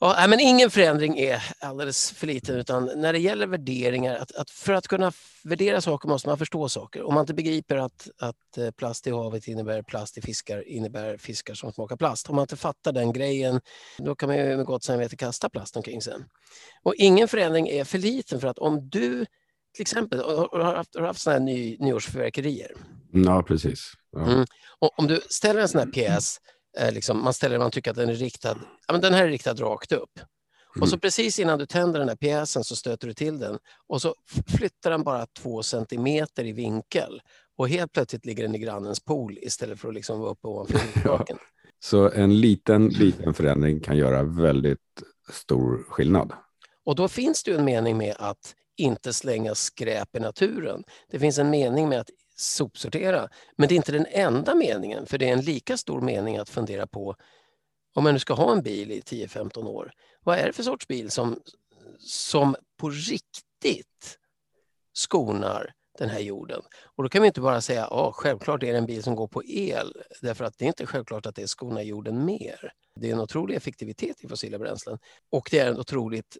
Ja, 0.00 0.26
men 0.28 0.40
ingen 0.40 0.70
förändring 0.70 1.18
är 1.18 1.42
alldeles 1.58 2.10
för 2.10 2.26
liten 2.26 2.56
utan 2.56 2.90
när 2.96 3.12
det 3.12 3.18
gäller 3.18 3.46
värderingar, 3.46 4.16
att, 4.16 4.34
att 4.34 4.50
för 4.50 4.72
att 4.72 4.88
kunna 4.88 5.12
värdera 5.44 5.80
saker 5.80 6.08
måste 6.08 6.28
man 6.28 6.38
förstå 6.38 6.68
saker. 6.68 7.02
Om 7.02 7.14
man 7.14 7.20
inte 7.20 7.34
begriper 7.34 7.76
att, 7.76 8.08
att 8.18 8.58
eh, 8.58 8.70
plast 8.70 9.06
i 9.06 9.10
havet 9.10 9.48
innebär 9.48 9.82
plast 9.82 10.18
i 10.18 10.22
fiskar 10.22 10.68
innebär 10.68 11.16
fiskar 11.16 11.54
som 11.54 11.72
smakar 11.72 11.96
plast. 11.96 12.28
Om 12.28 12.36
man 12.36 12.42
inte 12.42 12.56
fattar 12.56 12.92
den 12.92 13.12
grejen, 13.12 13.60
då 13.98 14.14
kan 14.14 14.28
man 14.28 14.36
ju 14.36 14.56
med 14.56 14.66
gott 14.66 14.84
samvete 14.84 15.16
kasta 15.16 15.48
plast 15.48 15.76
omkring 15.76 16.02
sig. 16.02 16.14
Och 16.82 16.94
ingen 16.94 17.28
förändring 17.28 17.68
är 17.68 17.84
för 17.84 17.98
liten 17.98 18.40
för 18.40 18.48
att 18.48 18.58
om 18.58 18.88
du 18.88 19.26
till 19.74 19.82
exempel 19.82 20.20
har 20.20 20.62
har 20.62 20.74
haft, 20.74 20.98
haft 20.98 21.20
sådana 21.20 21.38
här 21.38 21.44
ny, 21.44 21.76
nyårsfyrverkerier. 21.80 22.72
Ja, 23.12 23.42
precis. 23.42 23.92
Ja. 24.12 24.26
Mm. 24.26 24.46
Och 24.78 24.98
om 24.98 25.06
du 25.06 25.20
ställer 25.28 25.60
en 25.60 25.68
sån 25.68 25.78
här 25.78 25.86
pjäs, 25.86 26.40
eh, 26.78 26.92
liksom, 26.92 27.24
man 27.24 27.34
ställer 27.34 27.58
man 27.58 27.70
tycker 27.70 27.90
att 27.90 27.96
den 27.96 28.08
är 28.08 28.14
riktad, 28.14 28.58
ja, 28.86 28.92
men 28.92 29.00
den 29.00 29.14
här 29.14 29.24
är 29.24 29.28
riktad 29.28 29.54
rakt 29.54 29.92
upp. 29.92 30.20
Och 30.80 30.88
så 30.88 30.98
precis 30.98 31.38
innan 31.38 31.58
du 31.58 31.66
tänder 31.66 31.98
den 31.98 32.08
här 32.08 32.16
pjäsen 32.16 32.64
så 32.64 32.76
stöter 32.76 33.08
du 33.08 33.14
till 33.14 33.38
den 33.38 33.58
och 33.86 34.02
så 34.02 34.14
flyttar 34.46 34.90
den 34.90 35.02
bara 35.02 35.26
två 35.26 35.62
centimeter 35.62 36.44
i 36.44 36.52
vinkel. 36.52 37.20
Och 37.56 37.68
helt 37.68 37.92
plötsligt 37.92 38.26
ligger 38.26 38.42
den 38.42 38.54
i 38.54 38.58
grannens 38.58 39.00
pool 39.00 39.38
istället 39.42 39.80
för 39.80 39.88
att 39.88 39.94
liksom 39.94 40.20
vara 40.20 40.30
uppe 40.30 40.48
ovanför 40.48 40.78
huvudtaken. 40.94 41.38
Så 41.80 42.10
en 42.10 42.40
liten, 42.40 42.88
liten 42.88 43.34
förändring 43.34 43.80
kan 43.80 43.96
göra 43.96 44.22
väldigt 44.22 44.78
stor 45.32 45.84
skillnad. 45.88 46.32
Och 46.84 46.94
då 46.94 47.08
finns 47.08 47.42
det 47.42 47.50
ju 47.50 47.56
en 47.56 47.64
mening 47.64 47.96
med 47.96 48.16
att 48.18 48.54
inte 48.76 49.12
slänga 49.12 49.54
skräp 49.54 50.16
i 50.16 50.20
naturen. 50.20 50.84
Det 51.10 51.18
finns 51.18 51.38
en 51.38 51.50
mening 51.50 51.88
med 51.88 52.00
att 52.00 52.10
sopsortera. 52.36 53.28
Men 53.56 53.68
det 53.68 53.74
är 53.74 53.76
inte 53.76 53.92
den 53.92 54.06
enda 54.10 54.54
meningen, 54.54 55.06
för 55.06 55.18
det 55.18 55.28
är 55.28 55.32
en 55.32 55.40
lika 55.40 55.76
stor 55.76 56.00
mening 56.00 56.36
att 56.36 56.48
fundera 56.48 56.86
på 56.86 57.16
om 57.94 58.04
man 58.04 58.12
nu 58.12 58.18
ska 58.18 58.34
ha 58.34 58.52
en 58.52 58.62
bil 58.62 58.92
i 58.92 59.00
10-15 59.00 59.66
år, 59.66 59.92
vad 60.20 60.38
är 60.38 60.46
det 60.46 60.52
för 60.52 60.62
sorts 60.62 60.88
bil 60.88 61.10
som, 61.10 61.40
som 61.98 62.56
på 62.76 62.90
riktigt 62.90 64.18
skonar 64.92 65.72
den 65.98 66.08
här 66.08 66.20
jorden? 66.20 66.62
Och 66.84 67.02
då 67.02 67.08
kan 67.08 67.22
vi 67.22 67.26
inte 67.26 67.40
bara 67.40 67.60
säga 67.60 67.88
ja, 67.90 68.12
självklart 68.14 68.62
är 68.62 68.72
det 68.72 68.78
en 68.78 68.86
bil 68.86 69.02
som 69.02 69.14
går 69.14 69.28
på 69.28 69.44
el, 69.44 69.92
därför 70.20 70.44
att 70.44 70.58
det 70.58 70.64
är 70.64 70.66
inte 70.66 70.86
självklart 70.86 71.26
att 71.26 71.34
det 71.34 71.48
skonar 71.48 71.82
jorden 71.82 72.24
mer. 72.24 72.72
Det 72.94 73.08
är 73.08 73.12
en 73.12 73.20
otrolig 73.20 73.54
effektivitet 73.54 74.24
i 74.24 74.28
fossila 74.28 74.58
bränslen 74.58 74.98
och 75.30 75.48
det 75.50 75.58
är 75.58 75.72
ett 75.72 75.78
otroligt 75.78 76.36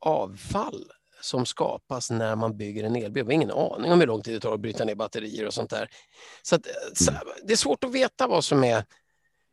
avfall 0.00 0.92
som 1.24 1.46
skapas 1.46 2.10
när 2.10 2.36
man 2.36 2.56
bygger 2.56 2.84
en 2.84 2.96
elbil. 2.96 3.24
Vi 3.24 3.28
har 3.28 3.32
ingen 3.32 3.50
aning 3.50 3.92
om 3.92 4.00
hur 4.00 4.06
lång 4.06 4.22
tid 4.22 4.34
det 4.34 4.40
tar 4.40 4.54
att 4.54 4.60
bryta 4.60 4.84
ner 4.84 4.94
batterier 4.94 5.46
och 5.46 5.54
sånt 5.54 5.70
där. 5.70 5.88
Så, 6.42 6.54
att, 6.54 6.66
så 6.94 7.10
mm. 7.10 7.22
det 7.44 7.52
är 7.52 7.56
svårt 7.56 7.84
att 7.84 7.92
veta 7.92 8.26
vad 8.26 8.44
som 8.44 8.64
är... 8.64 8.84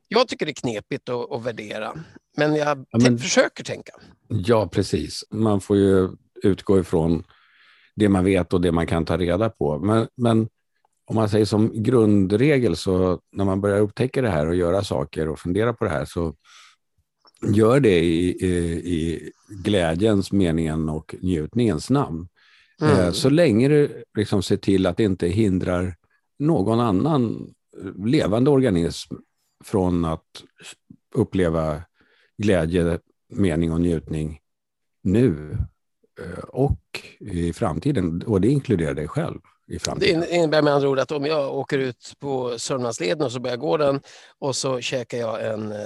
Jag 0.07 0.27
tycker 0.27 0.45
det 0.45 0.51
är 0.51 0.53
knepigt 0.53 1.09
att, 1.09 1.31
att 1.31 1.43
värdera, 1.43 1.93
men 2.37 2.55
jag 2.55 2.85
ja, 2.89 2.99
men, 2.99 3.19
försöker 3.19 3.63
tänka. 3.63 3.93
Ja, 4.27 4.67
precis. 4.67 5.23
Man 5.29 5.61
får 5.61 5.77
ju 5.77 6.09
utgå 6.43 6.79
ifrån 6.79 7.23
det 7.95 8.09
man 8.09 8.25
vet 8.25 8.53
och 8.53 8.61
det 8.61 8.71
man 8.71 8.87
kan 8.87 9.05
ta 9.05 9.17
reda 9.17 9.49
på. 9.49 9.79
Men, 9.79 10.07
men 10.15 10.49
om 11.05 11.15
man 11.15 11.29
säger 11.29 11.45
som 11.45 11.83
grundregel 11.83 12.75
så 12.75 13.19
när 13.31 13.45
man 13.45 13.61
börjar 13.61 13.79
upptäcka 13.79 14.21
det 14.21 14.29
här 14.29 14.47
och 14.47 14.55
göra 14.55 14.83
saker 14.83 15.29
och 15.29 15.39
fundera 15.39 15.73
på 15.73 15.83
det 15.83 15.91
här 15.91 16.05
så 16.05 16.35
gör 17.47 17.79
det 17.79 17.99
i, 17.99 18.45
i, 18.45 18.53
i 18.93 19.31
glädjens, 19.49 20.31
meningen 20.31 20.89
och 20.89 21.15
njutningens 21.21 21.89
namn. 21.89 22.27
Mm. 22.81 22.99
Eh, 22.99 23.11
så 23.11 23.29
länge 23.29 23.67
du 23.67 24.03
liksom 24.17 24.43
ser 24.43 24.57
till 24.57 24.85
att 24.85 24.97
det 24.97 25.03
inte 25.03 25.27
hindrar 25.27 25.95
någon 26.39 26.79
annan 26.79 27.53
levande 28.05 28.49
organism 28.49 29.15
från 29.63 30.05
att 30.05 30.43
uppleva 31.15 31.81
glädje, 32.37 32.99
mening 33.29 33.71
och 33.71 33.81
njutning 33.81 34.39
nu 35.01 35.57
eh, 36.21 36.43
och 36.43 37.01
i 37.19 37.53
framtiden. 37.53 38.21
Och 38.21 38.41
det 38.41 38.47
inkluderar 38.47 38.93
dig 38.93 39.07
själv 39.07 39.39
i 39.71 39.79
framtiden. 39.79 40.19
Det 40.19 40.35
innebär 40.35 40.61
med 40.61 40.73
andra 40.73 40.89
ord 40.89 40.99
att 40.99 41.11
om 41.11 41.25
jag 41.25 41.55
åker 41.55 41.77
ut 41.77 42.13
på 42.19 42.59
Sörmlandsleden 42.59 43.21
och 43.21 43.31
så 43.31 43.39
börjar 43.39 43.57
gå 43.57 43.77
den 43.77 44.01
och 44.39 44.55
så 44.55 44.79
käkar 44.79 45.17
jag 45.17 45.47
en, 45.47 45.71
eh, 45.71 45.77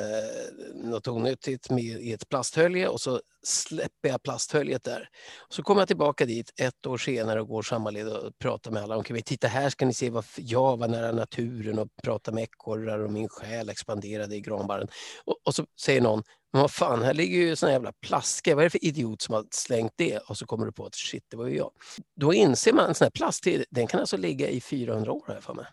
något 0.74 1.08
onyttigt 1.08 1.70
med, 1.70 1.84
i 1.84 2.14
ett 2.14 2.30
plasthölje 2.30 2.88
och 2.88 3.02
så 3.02 3.22
släpper 3.46 4.10
jag 4.10 4.24
plasthöljet 4.24 4.84
där. 4.84 5.10
Så 5.50 5.64
kommer 5.64 5.82
jag 5.82 5.88
tillbaka 5.88 6.26
dit 6.26 6.54
ett 6.62 6.86
år 6.86 6.98
senare 6.98 7.42
och 7.42 7.48
går 7.48 7.62
samma 7.62 7.90
led 7.90 8.08
och 8.08 8.40
pratar 8.40 8.72
med 8.72 8.84
alla 8.84 8.98
Okej. 8.98 9.22
Titta 9.22 9.48
här 9.48 9.70
ska 9.70 9.86
ni 9.86 9.94
se 9.94 10.10
vad 10.10 10.26
jag 10.38 10.78
var 10.78 10.88
nära 10.88 11.12
naturen 11.12 11.80
och 11.80 11.88
pratade 12.04 12.36
med 12.36 12.44
ekorrar 12.44 13.00
och 13.00 13.12
min 13.12 13.30
själ 13.30 13.70
expanderade 13.70 14.36
i 14.36 14.42
granbarren. 14.42 14.88
Och, 15.26 15.38
och 15.46 15.56
så 15.56 15.66
säger 15.82 16.02
någon, 16.02 16.24
men 16.54 16.62
vad 16.62 16.72
fan, 16.72 17.04
här 17.04 17.14
ligger 17.14 17.38
ju 17.38 17.56
såna 17.56 17.72
jävla 17.72 17.94
plaskor. 18.02 18.56
Vad 18.56 18.62
är 18.62 18.66
det 18.66 18.70
för 18.70 18.86
idiot 18.86 19.22
som 19.22 19.36
har 19.36 19.46
slängt 19.52 19.94
det? 19.96 20.18
Och 20.18 20.38
så 20.38 20.46
kommer 20.46 20.66
du 20.66 20.72
på 20.72 20.86
att 20.86 20.96
shit, 20.96 21.24
det 21.28 21.38
var 21.38 21.48
ju 21.48 21.58
jag. 21.58 21.72
Då 22.16 22.34
inser 22.34 22.74
man, 22.74 22.88
en 22.88 22.96
sån 22.96 23.06
här 23.06 23.12
plast, 23.12 23.48
den 23.70 23.88
kan 23.88 24.00
alltså 24.00 24.18
ligga 24.18 24.50
i 24.50 24.62
400 24.62 25.12
år 25.12 25.26
här 25.28 25.42
för 25.42 25.54
mig. 25.54 25.66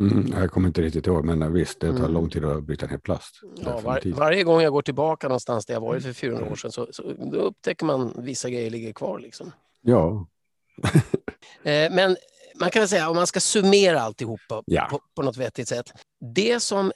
Mm, 0.00 0.32
jag 0.32 0.50
kommer 0.50 0.68
inte 0.68 0.82
riktigt 0.82 1.06
ihåg, 1.06 1.24
men 1.24 1.52
visst, 1.52 1.80
det 1.80 1.90
tar 1.90 1.98
mm. 1.98 2.12
lång 2.12 2.30
tid 2.30 2.44
att 2.44 2.64
bryta 2.64 2.86
ner 2.86 2.98
plast. 2.98 3.40
Ja, 3.56 3.80
var, 3.80 4.12
varje 4.14 4.44
gång 4.44 4.60
jag 4.60 4.72
går 4.72 4.82
tillbaka 4.82 5.28
någonstans 5.28 5.66
där 5.66 5.74
jag 5.74 5.80
varit 5.80 6.02
för 6.02 6.12
400 6.12 6.50
år 6.50 6.56
sedan 6.56 6.72
så, 6.72 6.88
så 6.90 7.02
upptäcker 7.32 7.86
man 7.86 8.12
vissa 8.16 8.50
grejer 8.50 8.70
ligger 8.70 8.92
kvar. 8.92 9.18
Liksom. 9.18 9.52
Ja. 9.80 10.26
Eh, 11.62 11.92
men 11.92 12.16
man 12.60 12.70
kan 12.70 12.80
väl 12.80 12.88
säga, 12.88 13.10
om 13.10 13.16
man 13.16 13.26
ska 13.26 13.40
summera 13.40 14.00
alltihopa 14.00 14.62
ja. 14.66 14.88
på, 14.90 15.00
på 15.14 15.22
något 15.22 15.36
vettigt 15.36 15.68
sätt. 15.68 15.92
Det 16.34 16.60
som 16.60 16.92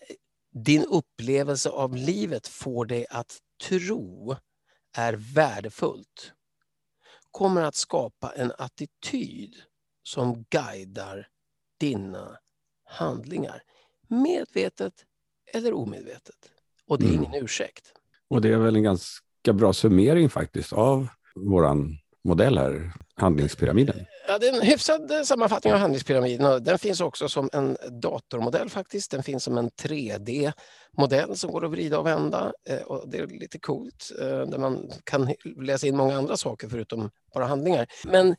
din 0.54 0.85
upplevelse 0.85 1.68
av 1.71 1.97
livet 1.97 2.47
får 2.49 2.85
dig 2.85 3.06
att 3.11 3.38
tro 3.68 4.37
är 4.97 5.12
värdefullt 5.35 6.32
kommer 7.30 7.62
att 7.62 7.75
skapa 7.75 8.32
en 8.37 8.52
attityd 8.59 9.54
som 10.02 10.44
guidar 10.50 11.28
dina 11.80 12.38
handlingar. 12.92 13.62
Medvetet 14.08 14.92
eller 15.52 15.72
omedvetet. 15.72 16.37
Och 16.87 16.99
det 16.99 17.04
är 17.04 17.14
mm. 17.14 17.25
ingen 17.25 17.44
ursäkt. 17.44 17.92
Och 18.28 18.40
det 18.40 18.52
är 18.52 18.56
väl 18.56 18.76
en 18.76 18.82
ganska 18.82 19.52
bra 19.52 19.72
summering 19.72 20.30
faktiskt 20.30 20.72
av 20.72 21.08
våran 21.34 21.99
modell 22.25 22.58
här, 22.58 22.92
handlingspyramiden. 23.14 24.06
Ja, 24.28 24.38
det 24.38 24.49
är 24.49 24.56
en 24.56 24.66
hyfsad 24.66 25.11
eh, 25.11 25.22
sammanfattning 25.22 25.72
av 25.72 25.78
handlingspyramiden. 25.78 26.64
Den 26.64 26.78
finns 26.78 27.00
också 27.00 27.28
som 27.28 27.50
en 27.52 27.76
datormodell 28.02 28.70
faktiskt. 28.70 29.11
Den 29.11 29.22
finns 29.22 29.44
som 29.44 29.58
en 29.58 29.70
3D-modell 29.70 31.37
som 31.37 31.50
går 31.50 31.64
att 31.64 31.70
vrida 31.70 31.99
och 31.99 32.06
vända. 32.06 32.52
Eh, 32.68 32.82
och 32.82 33.08
det 33.08 33.18
är 33.18 33.26
lite 33.26 33.58
coolt, 33.58 34.12
eh, 34.20 34.26
där 34.26 34.58
man 34.58 34.90
kan 35.04 35.34
läsa 35.62 35.87
in 35.87 35.96
många 35.96 36.16
andra 36.16 36.37
saker 36.37 36.68
förutom 36.68 37.11
bara 37.34 37.46
handlingar. 37.46 37.87
Men 38.04 38.37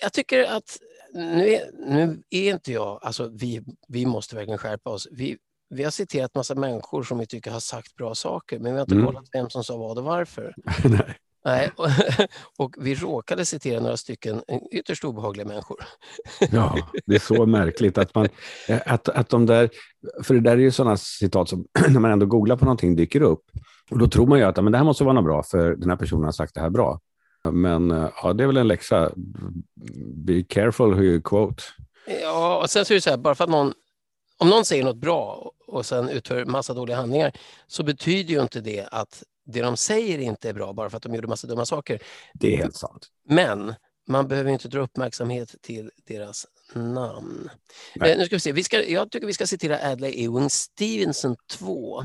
jag 0.00 0.12
tycker 0.12 0.44
att 0.44 0.78
nu 1.14 1.48
är, 1.48 1.70
nu 1.72 2.22
är 2.30 2.52
inte 2.52 2.72
jag, 2.72 2.98
alltså 3.02 3.28
vi, 3.28 3.64
vi 3.88 4.06
måste 4.06 4.36
verkligen 4.36 4.58
skärpa 4.58 4.90
oss. 4.90 5.08
Vi, 5.10 5.38
vi 5.70 5.84
har 5.84 5.90
citerat 5.90 6.34
massa 6.34 6.54
människor 6.54 7.02
som 7.02 7.18
vi 7.18 7.26
tycker 7.26 7.50
har 7.50 7.60
sagt 7.60 7.94
bra 7.96 8.14
saker, 8.14 8.58
men 8.58 8.72
vi 8.72 8.78
har 8.78 8.84
inte 8.84 8.94
mm. 8.94 9.06
kollat 9.06 9.28
vem 9.32 9.50
som 9.50 9.64
sa 9.64 9.76
vad 9.76 9.98
och 9.98 10.04
varför. 10.04 10.54
Nej. 10.84 11.16
Nej, 11.44 11.70
och, 11.76 11.88
och, 12.64 12.74
vi 12.78 12.94
råkade 12.94 13.44
citera 13.44 13.80
några 13.80 13.96
stycken 13.96 14.42
ytterst 14.72 15.04
obehagliga 15.04 15.46
människor. 15.46 15.76
Ja, 16.50 16.78
det 17.06 17.14
är 17.14 17.18
så 17.18 17.46
märkligt 17.46 17.98
att 17.98 18.14
man, 18.14 18.28
att, 18.86 19.08
att 19.08 19.28
de 19.28 19.46
där, 19.46 19.70
för 20.22 20.34
det 20.34 20.40
där 20.40 20.52
är 20.52 20.56
ju 20.56 20.70
sådana 20.70 20.96
citat 20.96 21.48
som 21.48 21.64
när 21.88 22.00
man 22.00 22.10
ändå 22.10 22.26
googlar 22.26 22.56
på 22.56 22.64
någonting 22.64 22.96
dyker 22.96 23.20
upp. 23.20 23.44
Och 23.90 23.98
då 23.98 24.08
tror 24.08 24.26
man 24.26 24.38
ju 24.38 24.44
att 24.44 24.56
men 24.56 24.72
det 24.72 24.78
här 24.78 24.84
måste 24.84 25.04
vara 25.04 25.14
något 25.14 25.24
bra, 25.24 25.42
för 25.42 25.76
den 25.76 25.90
här 25.90 25.96
personen 25.96 26.24
har 26.24 26.32
sagt 26.32 26.54
det 26.54 26.60
här 26.60 26.70
bra. 26.70 27.00
Men 27.52 27.90
ja, 28.22 28.32
det 28.32 28.42
är 28.42 28.46
väl 28.46 28.56
en 28.56 28.68
läxa. 28.68 29.10
Be 30.28 30.42
careful 30.42 30.94
who 30.94 31.02
you 31.02 31.20
quote. 31.20 31.62
Ja, 32.22 32.60
och 32.62 32.70
sen 32.70 32.84
så 32.84 32.92
är 32.92 32.94
det 32.94 33.00
så 33.00 33.10
här, 33.10 33.16
bara 33.16 33.34
för 33.34 33.44
att 33.44 33.50
någon, 33.50 33.74
om 34.38 34.48
någon 34.48 34.64
säger 34.64 34.84
något 34.84 34.96
bra 34.96 35.52
och 35.66 35.86
sen 35.86 36.08
utför 36.08 36.44
massa 36.44 36.74
dåliga 36.74 36.96
handlingar 36.96 37.32
så 37.66 37.82
betyder 37.82 38.34
ju 38.34 38.42
inte 38.42 38.60
det 38.60 38.88
att 38.90 39.22
det 39.46 39.62
de 39.62 39.76
säger 39.76 40.18
inte 40.18 40.48
är 40.48 40.52
bra 40.52 40.72
bara 40.72 40.90
för 40.90 40.96
att 40.96 41.02
de 41.02 41.14
gjorde 41.14 41.28
massa 41.28 41.46
dumma 41.46 41.66
saker. 41.66 42.02
Det 42.34 42.54
är 42.54 42.56
helt 42.56 42.76
sant. 42.76 43.06
Men 43.28 43.74
man 44.08 44.28
behöver 44.28 44.50
inte 44.50 44.68
dra 44.68 44.80
uppmärksamhet 44.80 45.54
till 45.62 45.90
deras 46.06 46.46
namn. 46.74 47.50
Eh, 48.04 48.18
nu 48.18 48.26
ska 48.26 48.36
vi 48.36 48.40
se. 48.40 48.52
Vi 48.52 48.64
ska, 48.64 48.84
jag 48.84 49.10
tycker 49.10 49.26
vi 49.26 49.32
ska 49.32 49.46
citera 49.46 49.90
Adlai 49.90 50.24
Ewing 50.24 50.50
Stevenson 50.50 51.36
2. 51.50 52.04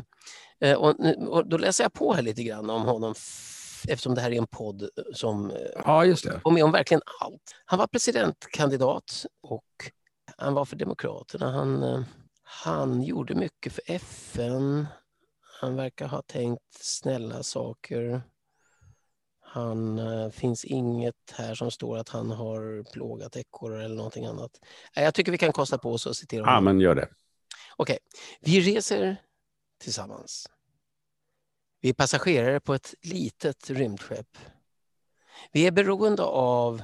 Eh, 0.61 0.73
och, 0.73 0.95
och, 1.27 1.49
då 1.49 1.57
läser 1.57 1.83
jag 1.83 1.93
på 1.93 2.13
här 2.13 2.21
lite 2.21 2.43
grann 2.43 2.69
om 2.69 2.81
honom 2.81 3.15
eftersom 3.87 4.15
det 4.15 4.21
här 4.21 4.31
är 4.31 4.37
en 4.37 4.47
podd 4.47 4.89
som 5.13 5.51
eh, 5.51 5.57
ja, 5.75 6.05
just 6.05 6.23
det. 6.23 6.41
var 6.43 6.51
med 6.51 6.63
om 6.63 6.71
verkligen 6.71 7.01
allt. 7.21 7.55
Han 7.65 7.79
var 7.79 7.87
presidentkandidat 7.87 9.25
och 9.41 9.91
han 10.37 10.53
var 10.53 10.65
för 10.65 10.75
Demokraterna. 10.75 11.51
Han, 11.51 11.83
eh, 11.83 12.01
han 12.43 13.03
gjorde 13.03 13.35
mycket 13.35 13.73
för 13.73 13.83
FN. 13.87 14.87
Han 15.61 15.75
verkar 15.75 16.07
ha 16.07 16.21
tänkt 16.21 16.73
snälla 16.79 17.43
saker. 17.43 18.21
Han 19.41 19.99
finns 20.31 20.65
inget 20.65 21.15
här 21.33 21.55
som 21.55 21.71
står 21.71 21.97
att 21.97 22.09
han 22.09 22.31
har 22.31 22.91
plågat 22.91 23.35
ekorrar 23.35 23.79
eller 23.79 23.95
någonting 23.95 24.25
annat. 24.25 24.51
Jag 24.95 25.13
tycker 25.13 25.31
vi 25.31 25.37
kan 25.37 25.51
kosta 25.51 25.77
på 25.77 25.91
oss 25.91 26.07
att 26.07 26.15
citera 26.15 26.41
honom. 26.41 26.53
Ja, 26.53 26.61
men 26.61 26.79
gör 26.79 26.95
det. 26.95 27.09
Okej, 27.75 27.99
okay. 27.99 27.99
vi 28.41 28.75
reser 28.75 29.17
tillsammans. 29.83 30.49
Vi 31.83 31.89
är 31.89 31.93
passagerare 31.93 32.59
på 32.59 32.73
ett 32.73 32.95
litet 33.01 33.69
rymdskepp. 33.69 34.37
Vi 35.51 35.67
är 35.67 35.71
beroende 35.71 36.23
av 36.23 36.81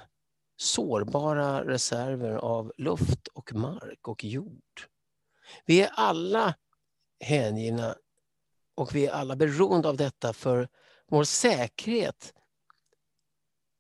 sårbara 0.58 1.66
reserver 1.66 2.36
av 2.36 2.74
luft 2.78 3.28
och 3.28 3.54
mark 3.54 4.08
och 4.08 4.24
jord. 4.24 4.88
Vi 5.66 5.82
är 5.82 5.90
alla 5.94 6.56
hängivna 7.20 7.96
och 8.76 8.96
vi 8.96 9.06
är 9.06 9.12
alla 9.12 9.36
beroende 9.36 9.90
av 9.90 9.98
detta 9.98 10.34
för 10.34 10.70
vår 11.08 11.24
säkerhet. 11.24 12.34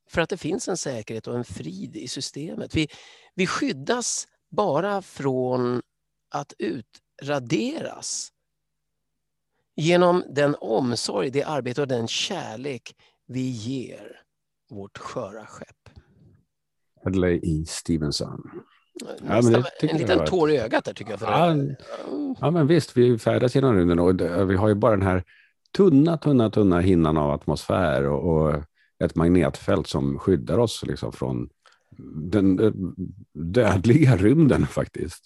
För 0.09 0.21
att 0.21 0.29
det 0.29 0.37
finns 0.37 0.67
en 0.67 0.77
säkerhet 0.77 1.27
och 1.27 1.35
en 1.35 1.45
frid 1.45 1.95
i 1.95 2.07
systemet. 2.07 2.75
Vi, 2.75 2.87
vi 3.33 3.47
skyddas 3.47 4.27
bara 4.49 5.01
från 5.01 5.81
att 6.29 6.53
utraderas 6.57 8.33
genom 9.79 10.23
den 10.29 10.55
omsorg, 10.59 11.29
det 11.29 11.43
arbete 11.43 11.81
och 11.81 11.87
den 11.87 12.07
kärlek 12.07 12.95
vi 13.27 13.49
ger 13.49 14.21
vårt 14.69 14.97
sköra 14.97 15.45
skepp. 15.45 15.89
Adlai 17.05 17.39
E. 17.43 17.65
Stevenson. 17.67 18.51
Ja, 19.27 19.41
men 19.41 19.55
en 19.81 19.97
liten 19.97 20.25
tår 20.25 20.51
i 20.51 20.57
ögat 20.57 20.85
där 20.85 20.93
tycker 20.93 21.11
jag. 21.11 21.21
Ja, 21.21 21.55
ja, 22.39 22.51
men 22.51 22.67
visst, 22.67 22.97
vi 22.97 23.17
färdas 23.17 23.55
genom 23.55 23.75
rymden 23.75 23.99
och 23.99 24.21
vi 24.51 24.55
har 24.55 24.67
ju 24.67 24.75
bara 24.75 24.95
den 24.95 25.07
här 25.07 25.23
tunna, 25.77 26.17
tunna, 26.17 26.49
tunna 26.49 26.79
hinnan 26.79 27.17
av 27.17 27.31
atmosfär 27.31 28.05
och, 28.05 28.33
och 28.33 28.63
ett 29.03 29.15
magnetfält 29.15 29.87
som 29.87 30.19
skyddar 30.19 30.57
oss 30.57 30.83
liksom 30.87 31.11
från 31.11 31.49
den 32.31 32.73
dödliga 33.33 34.15
rymden 34.15 34.67
faktiskt. 34.67 35.23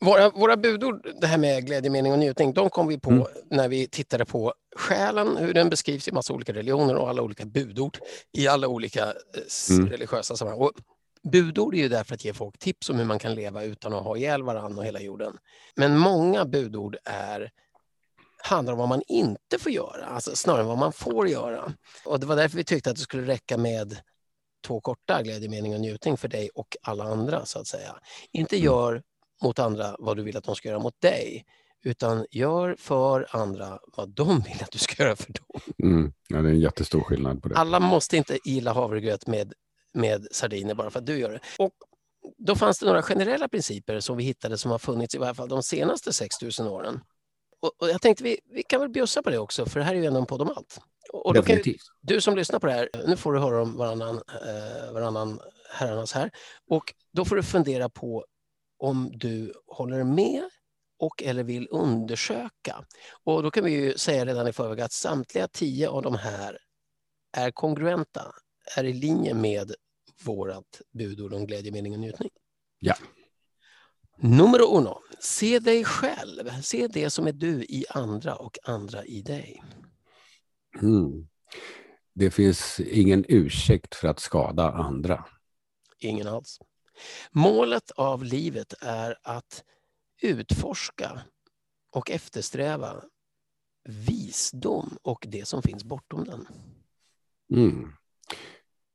Våra, 0.00 0.30
våra 0.30 0.56
budord, 0.56 1.06
det 1.20 1.26
här 1.26 1.38
med 1.38 1.66
glädje, 1.66 1.90
mening 1.90 2.12
och 2.12 2.18
njutning, 2.18 2.52
de 2.52 2.70
kom 2.70 2.86
vi 2.86 2.98
på 2.98 3.10
mm. 3.10 3.26
när 3.50 3.68
vi 3.68 3.88
tittade 3.88 4.24
på 4.24 4.54
själen, 4.76 5.36
hur 5.36 5.54
den 5.54 5.70
beskrivs 5.70 6.08
i 6.08 6.12
massa 6.12 6.32
olika 6.32 6.52
religioner 6.52 6.96
och 6.96 7.08
alla 7.08 7.22
olika 7.22 7.44
budord 7.44 7.98
i 8.32 8.48
alla 8.48 8.68
olika 8.68 9.04
eh, 9.04 9.76
mm. 9.76 9.88
religiösa 9.88 10.36
sammanhang. 10.36 10.60
Och 10.60 10.72
budord 11.32 11.74
är 11.74 11.78
ju 11.78 11.88
där 11.88 12.04
för 12.04 12.14
att 12.14 12.24
ge 12.24 12.32
folk 12.32 12.58
tips 12.58 12.90
om 12.90 12.98
hur 12.98 13.04
man 13.04 13.18
kan 13.18 13.34
leva 13.34 13.64
utan 13.64 13.94
att 13.94 14.04
ha 14.04 14.16
ihjäl 14.16 14.42
varandra 14.42 14.78
och 14.78 14.86
hela 14.86 15.00
jorden. 15.00 15.32
Men 15.76 15.98
många 15.98 16.44
budord 16.44 16.96
är 17.04 17.50
handlar 18.42 18.72
om 18.72 18.78
vad 18.78 18.88
man 18.88 19.02
inte 19.08 19.58
får 19.58 19.72
göra, 19.72 20.06
alltså 20.06 20.36
snarare 20.36 20.62
vad 20.62 20.78
man 20.78 20.92
får 20.92 21.28
göra. 21.28 21.72
Och 22.04 22.20
det 22.20 22.26
var 22.26 22.36
därför 22.36 22.56
vi 22.56 22.64
tyckte 22.64 22.90
att 22.90 22.96
det 22.96 23.02
skulle 23.02 23.26
räcka 23.26 23.58
med 23.58 23.96
två 24.66 24.80
korta, 24.80 25.22
glädje, 25.22 25.48
mening 25.48 25.74
och 25.74 25.80
njutning 25.80 26.16
för 26.16 26.28
dig 26.28 26.50
och 26.54 26.76
alla 26.82 27.04
andra 27.04 27.46
så 27.46 27.58
att 27.58 27.66
säga. 27.66 27.96
Inte 28.32 28.56
mm. 28.56 28.64
gör 28.64 29.02
mot 29.42 29.58
andra 29.58 29.96
vad 29.98 30.16
du 30.16 30.22
vill 30.22 30.36
att 30.36 30.44
de 30.44 30.56
ska 30.56 30.68
göra 30.68 30.78
mot 30.78 31.00
dig, 31.00 31.44
utan 31.84 32.26
gör 32.30 32.76
för 32.78 33.26
andra 33.30 33.78
vad 33.96 34.08
de 34.08 34.40
vill 34.40 34.62
att 34.62 34.70
du 34.70 34.78
ska 34.78 35.02
göra 35.02 35.16
för 35.16 35.32
dem. 35.32 35.60
Mm. 35.82 36.12
Ja, 36.28 36.42
det 36.42 36.48
är 36.48 36.52
en 36.52 36.60
jättestor 36.60 37.00
skillnad 37.00 37.42
på 37.42 37.48
det. 37.48 37.56
Alla 37.56 37.80
måste 37.80 38.16
inte 38.16 38.38
gilla 38.44 38.72
havregröt 38.72 39.26
med, 39.26 39.52
med 39.94 40.26
sardiner 40.30 40.74
bara 40.74 40.90
för 40.90 40.98
att 40.98 41.06
du 41.06 41.18
gör 41.18 41.32
det. 41.32 41.40
Och 41.58 41.72
då 42.38 42.56
fanns 42.56 42.78
det 42.78 42.86
några 42.86 43.02
generella 43.02 43.48
principer 43.48 44.00
som 44.00 44.16
vi 44.16 44.24
hittade 44.24 44.58
som 44.58 44.70
har 44.70 44.78
funnits 44.78 45.14
i 45.14 45.18
varje 45.18 45.34
fall 45.34 45.48
de 45.48 45.62
senaste 45.62 46.12
6000 46.12 46.66
åren. 46.66 47.00
Och, 47.60 47.72
och 47.82 47.88
jag 47.88 48.02
tänkte 48.02 48.24
vi, 48.24 48.38
vi 48.54 48.62
kan 48.62 48.80
väl 48.80 48.88
bjussa 48.88 49.22
på 49.22 49.30
det 49.30 49.38
också, 49.38 49.66
för 49.66 49.80
det 49.80 49.86
här 49.86 49.94
är 49.94 49.98
ju 49.98 50.06
ändå 50.06 50.20
en 50.20 50.26
podd 50.26 50.42
om 50.42 50.48
allt. 50.48 50.80
Och 51.12 51.46
kan 51.46 51.56
ju, 51.56 51.74
du 52.00 52.20
som 52.20 52.36
lyssnar 52.36 52.58
på 52.58 52.66
det 52.66 52.72
här, 52.72 52.88
nu 53.06 53.16
får 53.16 53.32
du 53.32 53.38
höra 53.38 53.62
om 53.62 53.76
varannan, 53.76 54.16
eh, 54.16 54.92
varannan 54.92 55.40
herrarnas 55.70 56.12
här. 56.12 56.30
Och 56.68 56.94
då 57.12 57.24
får 57.24 57.36
du 57.36 57.42
fundera 57.42 57.88
på 57.88 58.24
om 58.82 59.10
du 59.14 59.52
håller 59.66 60.04
med 60.04 60.44
och 60.98 61.22
eller 61.22 61.44
vill 61.44 61.68
undersöka. 61.70 62.84
Och 63.24 63.42
då 63.42 63.50
kan 63.50 63.64
vi 63.64 63.70
ju 63.70 63.98
säga 63.98 64.24
redan 64.24 64.48
i 64.48 64.52
förväg 64.52 64.80
att 64.80 64.92
samtliga 64.92 65.48
tio 65.48 65.88
av 65.88 66.02
de 66.02 66.14
här 66.14 66.58
är 67.36 67.50
kongruenta, 67.50 68.32
är 68.76 68.84
i 68.84 68.92
linje 68.92 69.34
med 69.34 69.74
vårt 70.24 70.80
budord 70.92 71.32
om 71.32 71.46
glädje, 71.46 71.72
mening 71.72 71.92
och 71.92 71.98
njutning. 71.98 72.30
Ja. 72.78 72.94
Nummer 74.18 74.76
uno, 74.76 74.98
se 75.20 75.58
dig 75.58 75.84
själv. 75.84 76.62
Se 76.62 76.86
det 76.86 77.10
som 77.10 77.26
är 77.26 77.32
du 77.32 77.64
i 77.64 77.84
andra 77.90 78.34
och 78.34 78.58
andra 78.62 79.04
i 79.04 79.22
dig. 79.22 79.62
Mm. 80.80 81.28
Det 82.14 82.30
finns 82.30 82.80
ingen 82.80 83.24
ursäkt 83.28 83.94
för 83.94 84.08
att 84.08 84.20
skada 84.20 84.70
andra. 84.70 85.24
Ingen 85.98 86.28
alls. 86.28 86.58
Målet 87.30 87.90
av 87.90 88.24
livet 88.24 88.74
är 88.80 89.18
att 89.22 89.64
utforska 90.22 91.22
och 91.90 92.10
eftersträva 92.10 93.04
visdom 93.84 94.98
och 95.02 95.26
det 95.28 95.48
som 95.48 95.62
finns 95.62 95.84
bortom 95.84 96.24
den. 96.24 96.46
Mm. 97.54 97.92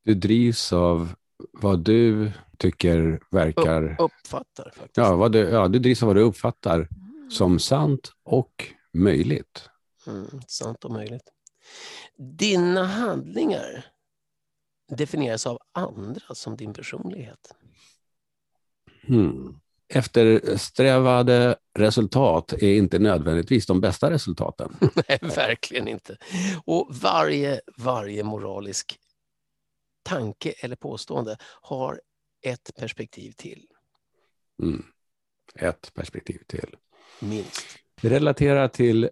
Du 0.04 0.14
drivs 0.14 0.74
av 0.74 1.16
vad 1.52 1.80
du 1.80 2.32
tycker 2.58 3.20
verkar... 3.32 4.02
uppfattar 4.02 4.72
faktiskt. 4.76 4.98
Ja, 4.98 5.16
vad 5.16 5.32
du, 5.32 5.40
ja, 5.40 5.68
du 5.68 5.80
drivs 5.80 6.04
av 6.04 6.08
vad 6.08 6.16
du 6.16 6.22
uppfattar 6.22 6.76
mm. 6.76 7.32
som 7.32 7.60
sant 7.60 8.12
och 8.24 8.74
möjligt. 8.94 9.70
Mm, 10.08 10.42
sant 10.48 10.86
och 10.86 10.92
möjligt. 10.92 11.30
Dina 12.18 12.84
handlingar 12.86 13.86
definieras 14.92 15.48
av 15.48 15.60
andra 15.72 16.36
som 16.36 16.58
din 16.58 16.74
personlighet. 16.74 17.56
Hmm. 19.08 19.60
Eftersträvade 19.90 21.56
resultat 21.74 22.54
är 22.54 22.76
inte 22.76 23.00
nödvändigtvis 23.00 23.66
de 23.66 23.82
bästa 23.82 24.12
resultaten. 24.12 24.76
Nej, 25.08 25.20
verkligen 25.22 25.88
inte. 25.88 26.18
Och 26.66 26.88
varje, 27.02 27.62
varje 27.78 28.24
moralisk 28.24 29.00
tanke 30.04 30.52
eller 30.52 30.76
påstående 30.76 31.38
har 31.62 32.02
ett 32.42 32.72
perspektiv 32.76 33.32
till. 33.32 33.66
Mm. 34.64 34.86
Ett 35.56 35.94
perspektiv 35.94 36.40
till. 36.48 36.76
Minst. 37.20 37.66
Relatera 38.02 38.70
till 38.70 39.10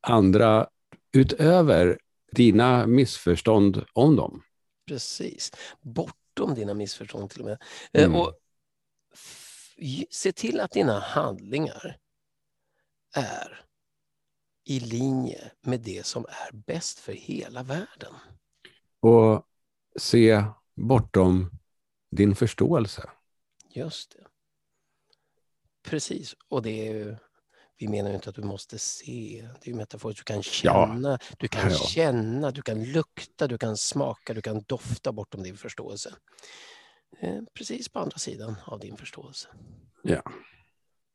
andra 0.00 0.68
utöver 1.12 1.98
dina 2.32 2.86
missförstånd 2.86 3.84
om 3.92 4.16
dem. 4.16 4.42
Precis. 4.86 5.52
Bortom 5.80 6.54
dina 6.54 6.74
missförstånd 6.74 7.30
till 7.30 7.40
och 7.40 7.46
med. 7.46 7.62
Eh, 7.92 8.04
mm. 8.04 8.16
Och 8.16 8.34
se 10.10 10.32
till 10.32 10.60
att 10.60 10.70
dina 10.70 11.00
handlingar 11.00 11.98
är 13.14 13.64
i 14.64 14.80
linje 14.80 15.50
med 15.60 15.80
det 15.80 16.06
som 16.06 16.26
är 16.28 16.52
bäst 16.52 16.98
för 16.98 17.12
hela 17.12 17.62
världen. 17.62 18.14
Och 19.00 19.46
se 19.98 20.44
bortom 20.74 21.50
din 22.10 22.34
förståelse. 22.34 23.10
Just 23.68 24.10
det. 24.10 24.26
Precis, 25.82 26.36
och 26.48 26.62
det 26.62 26.88
är 26.88 26.94
ju, 26.94 27.16
vi 27.78 27.88
menar 27.88 28.08
ju 28.10 28.14
inte 28.14 28.30
att 28.30 28.36
du 28.36 28.42
måste 28.42 28.78
se, 28.78 29.48
det 29.60 29.66
är 29.66 29.72
ju 29.72 29.76
metaforiskt, 29.76 30.26
du 30.26 30.32
kan 30.34 30.42
känna, 30.42 31.10
ja. 31.10 31.36
du 31.38 31.48
kan 31.48 31.70
ja. 31.70 31.76
känna, 31.76 32.50
du 32.50 32.62
kan 32.62 32.84
lukta, 32.84 33.46
du 33.46 33.58
kan 33.58 33.76
smaka, 33.76 34.34
du 34.34 34.42
kan 34.42 34.62
dofta 34.62 35.12
bortom 35.12 35.42
din 35.42 35.56
förståelse. 35.56 36.14
Eh, 37.20 37.38
precis 37.54 37.88
på 37.88 37.98
andra 37.98 38.18
sidan 38.18 38.56
av 38.64 38.80
din 38.80 38.96
förståelse. 38.96 39.48
Ja. 40.02 40.22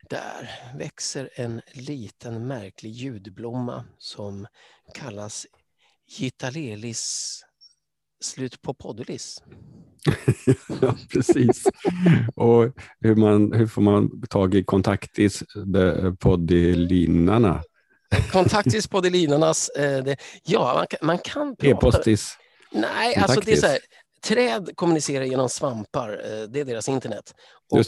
Där 0.10 0.49
växer 0.77 1.29
en 1.36 1.62
liten 1.73 2.47
märklig 2.47 2.91
ljudblomma 2.91 3.86
som 3.97 4.47
kallas 4.93 5.47
Gitalelis 6.07 7.43
slut 8.19 8.62
på 8.62 8.73
poddelis. 8.73 9.43
ja, 10.81 10.95
precis. 11.13 11.67
Och 12.36 12.73
hur, 12.99 13.15
man, 13.15 13.53
hur 13.53 13.67
får 13.67 13.81
man 13.81 14.27
tag 14.27 14.55
i 14.55 14.63
kontaktis 14.63 15.43
poddelinarna? 16.19 17.63
Kontaktis 18.31 18.88
poddelinarnas, 18.88 19.69
eh, 19.69 20.15
ja 20.43 20.73
man 20.75 20.88
kan, 20.88 21.07
man 21.07 21.17
kan 21.17 21.55
prata. 21.55 21.77
E-postis. 21.77 22.38
Nej, 22.71 23.15
alltså 23.15 23.41
det 23.41 23.51
är 23.51 23.55
så 23.55 23.67
här, 23.67 23.79
träd 24.21 24.69
kommunicerar 24.75 25.25
genom 25.25 25.49
svampar, 25.49 26.10
eh, 26.10 26.43
det 26.49 26.60
är 26.60 26.65
deras 26.65 26.89
internet. 26.89 27.34
Och 27.71 27.80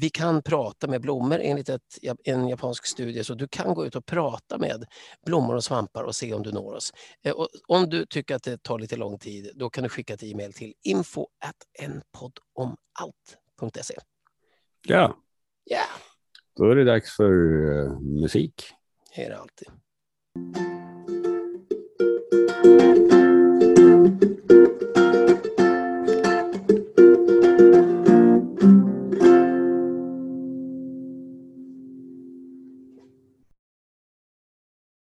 vi 0.00 0.10
kan 0.10 0.42
prata 0.42 0.86
med 0.86 1.00
blommor 1.00 1.38
enligt 1.42 1.68
ett, 1.68 1.98
en 2.24 2.48
japansk 2.48 2.86
studie, 2.86 3.24
så 3.24 3.34
du 3.34 3.48
kan 3.48 3.74
gå 3.74 3.86
ut 3.86 3.96
och 3.96 4.06
prata 4.06 4.58
med 4.58 4.84
blommor 5.26 5.54
och 5.54 5.64
svampar 5.64 6.02
och 6.02 6.14
se 6.14 6.34
om 6.34 6.42
du 6.42 6.52
når 6.52 6.74
oss. 6.74 6.92
Eh, 7.24 7.32
och 7.32 7.48
om 7.66 7.90
du 7.90 8.06
tycker 8.06 8.34
att 8.34 8.42
det 8.42 8.62
tar 8.62 8.78
lite 8.78 8.96
lång 8.96 9.18
tid, 9.18 9.50
då 9.54 9.70
kan 9.70 9.84
du 9.84 9.90
skicka 9.90 10.14
ett 10.14 10.22
e-mail 10.22 10.52
till 10.52 10.74
info 10.82 11.26
npoddomalt.se. 11.82 13.94
Ja. 14.86 15.16
Ja. 15.64 15.84
Då 16.56 16.70
är 16.70 16.76
det 16.76 16.84
dags 16.84 17.16
för 17.16 17.32
uh, 17.32 18.00
musik. 18.00 18.64
Det 19.16 19.24
är 19.24 19.30
det 19.30 19.38
alltid. 19.38 19.68